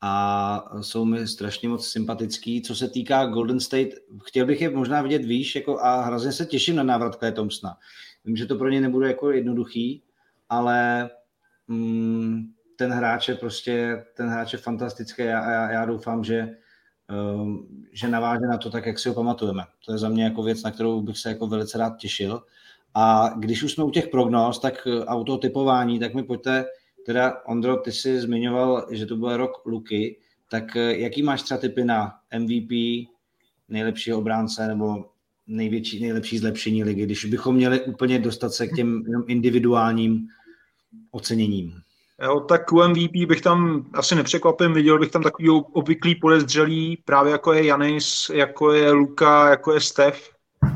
[0.00, 2.62] a jsou mi strašně moc sympatický.
[2.62, 3.88] Co se týká Golden State,
[4.24, 7.76] chtěl bych je možná vidět výš jako a hrozně se těším na návrat Clay Thompsona.
[8.24, 10.02] Vím, že to pro ně nebude jako jednoduchý,
[10.48, 11.10] ale
[11.68, 12.42] mm,
[12.76, 16.56] ten hráč je prostě, ten hráč je fantastický a já, já doufám, že
[17.92, 19.62] že naváže na to tak, jak si ho pamatujeme.
[19.86, 22.42] To je za mě jako věc, na kterou bych se jako velice rád těšil.
[22.94, 26.64] A když už jsme u těch prognóz, tak eh, autotypování, tak mi pojďte,
[27.06, 30.18] teda Ondro, ty jsi zmiňoval, že to byl rok Luky,
[30.50, 32.70] tak eh, jaký máš třeba typy na MVP,
[33.68, 35.04] nejlepšího obránce nebo
[35.46, 40.28] největší, nejlepší zlepšení ligy, když bychom měli úplně dostat se k těm individuálním
[41.10, 41.83] oceněním.
[42.22, 47.32] Jo, tak u MVP bych tam asi nepřekvapím, viděl bych tam takový obvyklý podezřelý, právě
[47.32, 50.20] jako je Janis, jako je Luka, jako je Steph.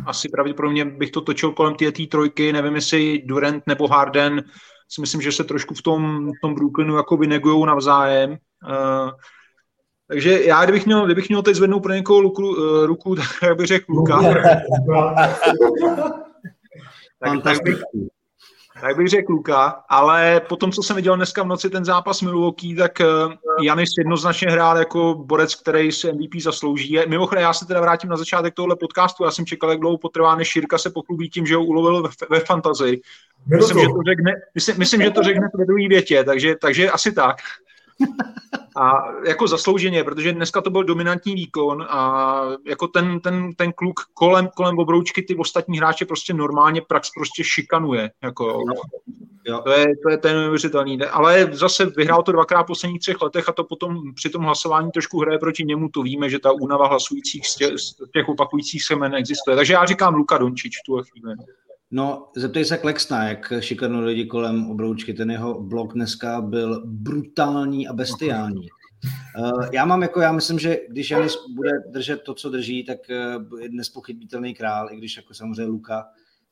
[0.06, 4.42] Asi pravděpodobně bych to točil kolem té trojky, nevím jestli Durant nebo Harden,
[4.88, 8.30] si myslím, že se trošku v tom, v tom Brooklynu jako negují navzájem.
[8.30, 9.10] Uh,
[10.08, 13.66] takže já, kdybych měl, kdybych měl teď zvednout pro někoho luku, uh, ruku, tak bych
[13.66, 14.22] řekl Luka.
[17.18, 17.78] tak, tak, bych,
[18.80, 22.76] tak bych řekl Luka, ale potom, co jsem viděl dneska v noci ten zápas Milwaukee,
[22.76, 23.32] tak uh,
[23.64, 26.98] Janis jednoznačně hrál jako borec, který si MVP zaslouží.
[27.08, 30.36] Mimochodem, já se teda vrátím na začátek tohle podcastu, já jsem čekal, jak dlouho potrvá,
[30.36, 33.00] než Šírka se pochlubí tím, že ho ulovil ve, ve fantazii.
[33.46, 37.12] Myslím, že to řekne, myslím, myslím, že to řekne ve druhé větě, takže, takže asi
[37.12, 37.36] tak.
[38.76, 44.00] A jako zaslouženě, protože dneska to byl dominantní výkon a jako ten, ten, ten kluk
[44.14, 48.10] kolem, kolem obroučky ty ostatní hráče prostě normálně prax prostě šikanuje.
[48.22, 48.64] Jako,
[49.46, 49.62] jo.
[49.64, 51.02] To, je, to je ten neuvěřitelný.
[51.02, 54.90] Ale zase vyhrál to dvakrát v posledních třech letech a to potom při tom hlasování
[54.90, 55.88] trošku hraje proti němu.
[55.88, 59.56] To víme, že ta únava hlasujících z těch, z těch opakujících se jmen existuje.
[59.56, 61.34] Takže já říkám Luka Dončič v tuhle chvíli.
[61.90, 65.14] No, zeptej se Klexna, jak šikanul lidi kolem obroučky.
[65.14, 68.68] Ten jeho blok dneska byl brutální a bestiální.
[69.38, 72.98] Uh, já mám jako, já myslím, že když Janis bude držet to, co drží, tak
[73.10, 76.06] uh, je nespochybnitelný král, i když jako samozřejmě Luka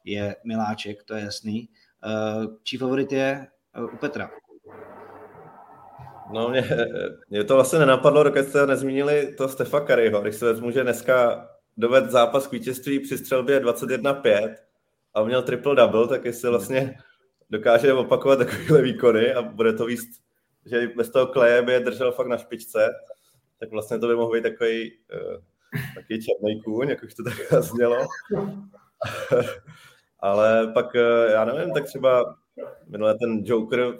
[0.04, 1.68] je miláček, to je jasný.
[2.06, 3.46] Uh, čí favorit je
[3.78, 4.30] uh, u Petra?
[6.32, 6.64] No, mě,
[7.30, 10.20] mě to vlastně nenapadlo, dokud jste nezmínili to Stefa Kariho.
[10.20, 14.54] Když se vezmu, že dneska doved zápas k vítězství při střelbě 21-5,
[15.16, 16.98] a měl triple-double, tak jestli vlastně
[17.50, 20.00] dokáže opakovat takovéhle výkony a bude to víc,
[20.66, 22.88] že bez toho kleje by je držel fakt na špičce,
[23.60, 25.36] tak vlastně to by mohl být takový, uh,
[25.94, 27.96] takový černý kůň, jak už to tak znělo.
[30.20, 32.36] Ale pak, uh, já nevím, tak třeba
[32.86, 33.98] minule ten Joker,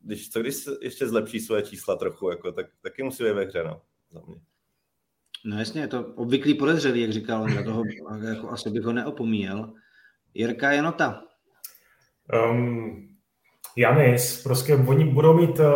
[0.00, 3.64] když, co když ještě zlepší svoje čísla trochu, jako, tak taky musí být ve hře,
[3.64, 4.36] no, za mě.
[5.44, 7.82] No jasně, je to obvyklý podezřelý, jak říkal on, toho
[8.28, 9.74] jako asi bych ho neopomíjel.
[10.38, 11.22] Jirka Janota.
[12.50, 13.08] Um,
[13.76, 15.66] Janis, prostě oni budou mít uh,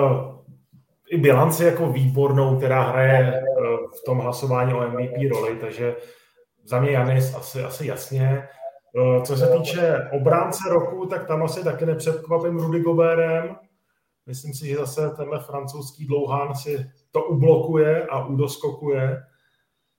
[1.11, 5.97] i bilanci jako výbornou, která hraje uh, v tom hlasování o MVP roli, takže
[6.65, 8.49] za mě Janis asi, asi jasně.
[8.95, 13.57] Uh, co se týče obránce roku, tak tam asi taky nepředkvapím Rudy Goberem.
[14.27, 19.23] Myslím si, že zase tenhle francouzský dlouhán si to ublokuje a udoskokuje.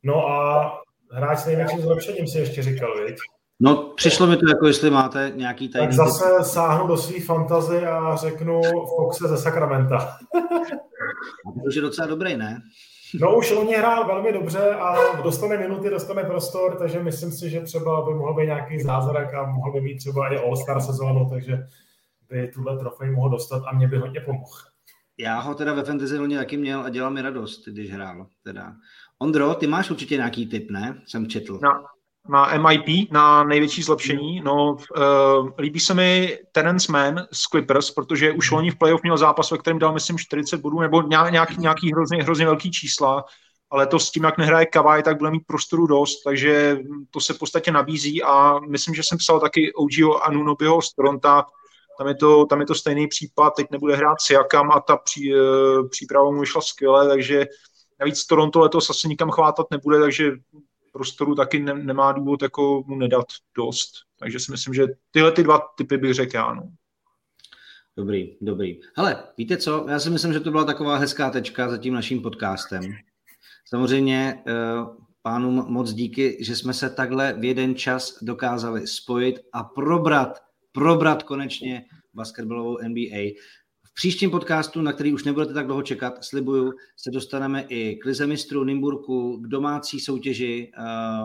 [0.04, 0.72] No a
[1.12, 3.16] hráč s největším zlepšením si ještě říkal, viď?
[3.60, 5.88] No, přišlo mi to jako, jestli máte nějaký tajný...
[5.88, 6.46] Tak zase typ.
[6.46, 8.62] sáhnu do svý fantazy a řeknu
[8.98, 9.98] Foxe ze Sacramenta.
[11.48, 12.62] a to už je docela dobrý, ne?
[13.20, 17.62] No už loni hrál velmi dobře a dostane minuty, dostane prostor, takže myslím si, že
[17.62, 21.68] třeba by mohl být nějaký zázrak a mohl by mít třeba i All-Star sezónu, takže
[22.30, 24.52] by tuhle trofej mohl dostat a mě by hodně pomohl.
[25.18, 28.28] Já ho teda ve fantasy loni taky měl a dělal mi radost, když hrál.
[28.44, 28.74] Teda.
[29.20, 31.02] Ondro, ty máš určitě nějaký tip, ne?
[31.08, 31.60] Jsem četl.
[31.64, 31.70] No,
[32.30, 34.42] na MIP, na největší zlepšení.
[34.42, 39.18] No, uh, líbí se mi Terence Mann z Clippers, protože už loni v playoff měl
[39.18, 43.26] zápas, ve kterém dal, myslím, 40 bodů, nebo nějaký, nějaký hrozně, hrozně velký čísla,
[43.72, 46.78] ale to s tím, jak nehraje Kavaj, tak bude mít prostoru dost, takže
[47.12, 51.44] to se v podstatě nabízí a myslím, že jsem psal taky OGO Anunobiho z Toronto,
[51.98, 55.36] tam je, to, tam je to stejný případ, teď nebude hrát Siakam a ta pří,
[55.36, 57.46] uh, příprava mu vyšla skvěle, takže
[58.00, 60.32] navíc Toronto letos asi nikam chvátat nebude, takže
[60.94, 63.26] prostoru taky ne, nemá důvod jako mu nedat
[63.58, 63.92] dost.
[64.20, 66.54] Takže si myslím, že tyhle ty dva typy bych řekl já.
[66.54, 66.72] No.
[67.98, 68.80] Dobrý, dobrý.
[68.98, 72.22] Hele, víte co, já si myslím, že to byla taková hezká tečka za tím naším
[72.22, 72.82] podcastem.
[73.66, 74.54] Samozřejmě eh,
[75.22, 80.40] pánům moc díky, že jsme se takhle v jeden čas dokázali spojit a probrat,
[80.72, 83.34] probrat konečně basketbalovou NBA
[83.94, 88.28] příštím podcastu, na který už nebudete tak dlouho čekat, slibuju, se dostaneme i k Lize
[88.28, 90.72] mistrů Nymburku, k domácí soutěži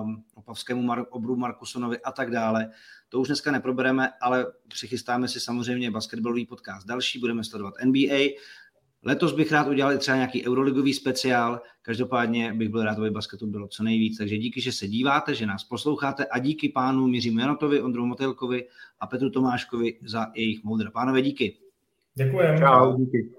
[0.02, 2.70] um, opavskému Mar- obru Markusonovi a tak dále.
[3.08, 8.18] To už dneska neprobereme, ale přichystáme si samozřejmě basketbalový podcast další, budeme sledovat NBA.
[9.02, 13.68] Letos bych rád udělal třeba nějaký euroligový speciál, každopádně bych byl rád, aby basketu bylo
[13.68, 14.18] co nejvíc.
[14.18, 18.68] Takže díky, že se díváte, že nás posloucháte a díky pánu Mířimu Janotovi, Ondru Motelkovi
[19.00, 20.90] a Petru Tomáškovi za jejich moudra.
[20.90, 21.67] Pánové, díky.
[22.18, 22.58] Děkujeme.
[22.58, 23.30] Čau, díky.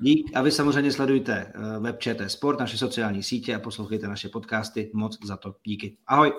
[0.00, 0.30] Dík.
[0.34, 4.90] A vy samozřejmě sledujte eh, web ČT Sport, naše sociální sítě a poslouchejte naše podcasty.
[4.94, 5.96] Moc za to díky.
[6.06, 6.32] Ahoj.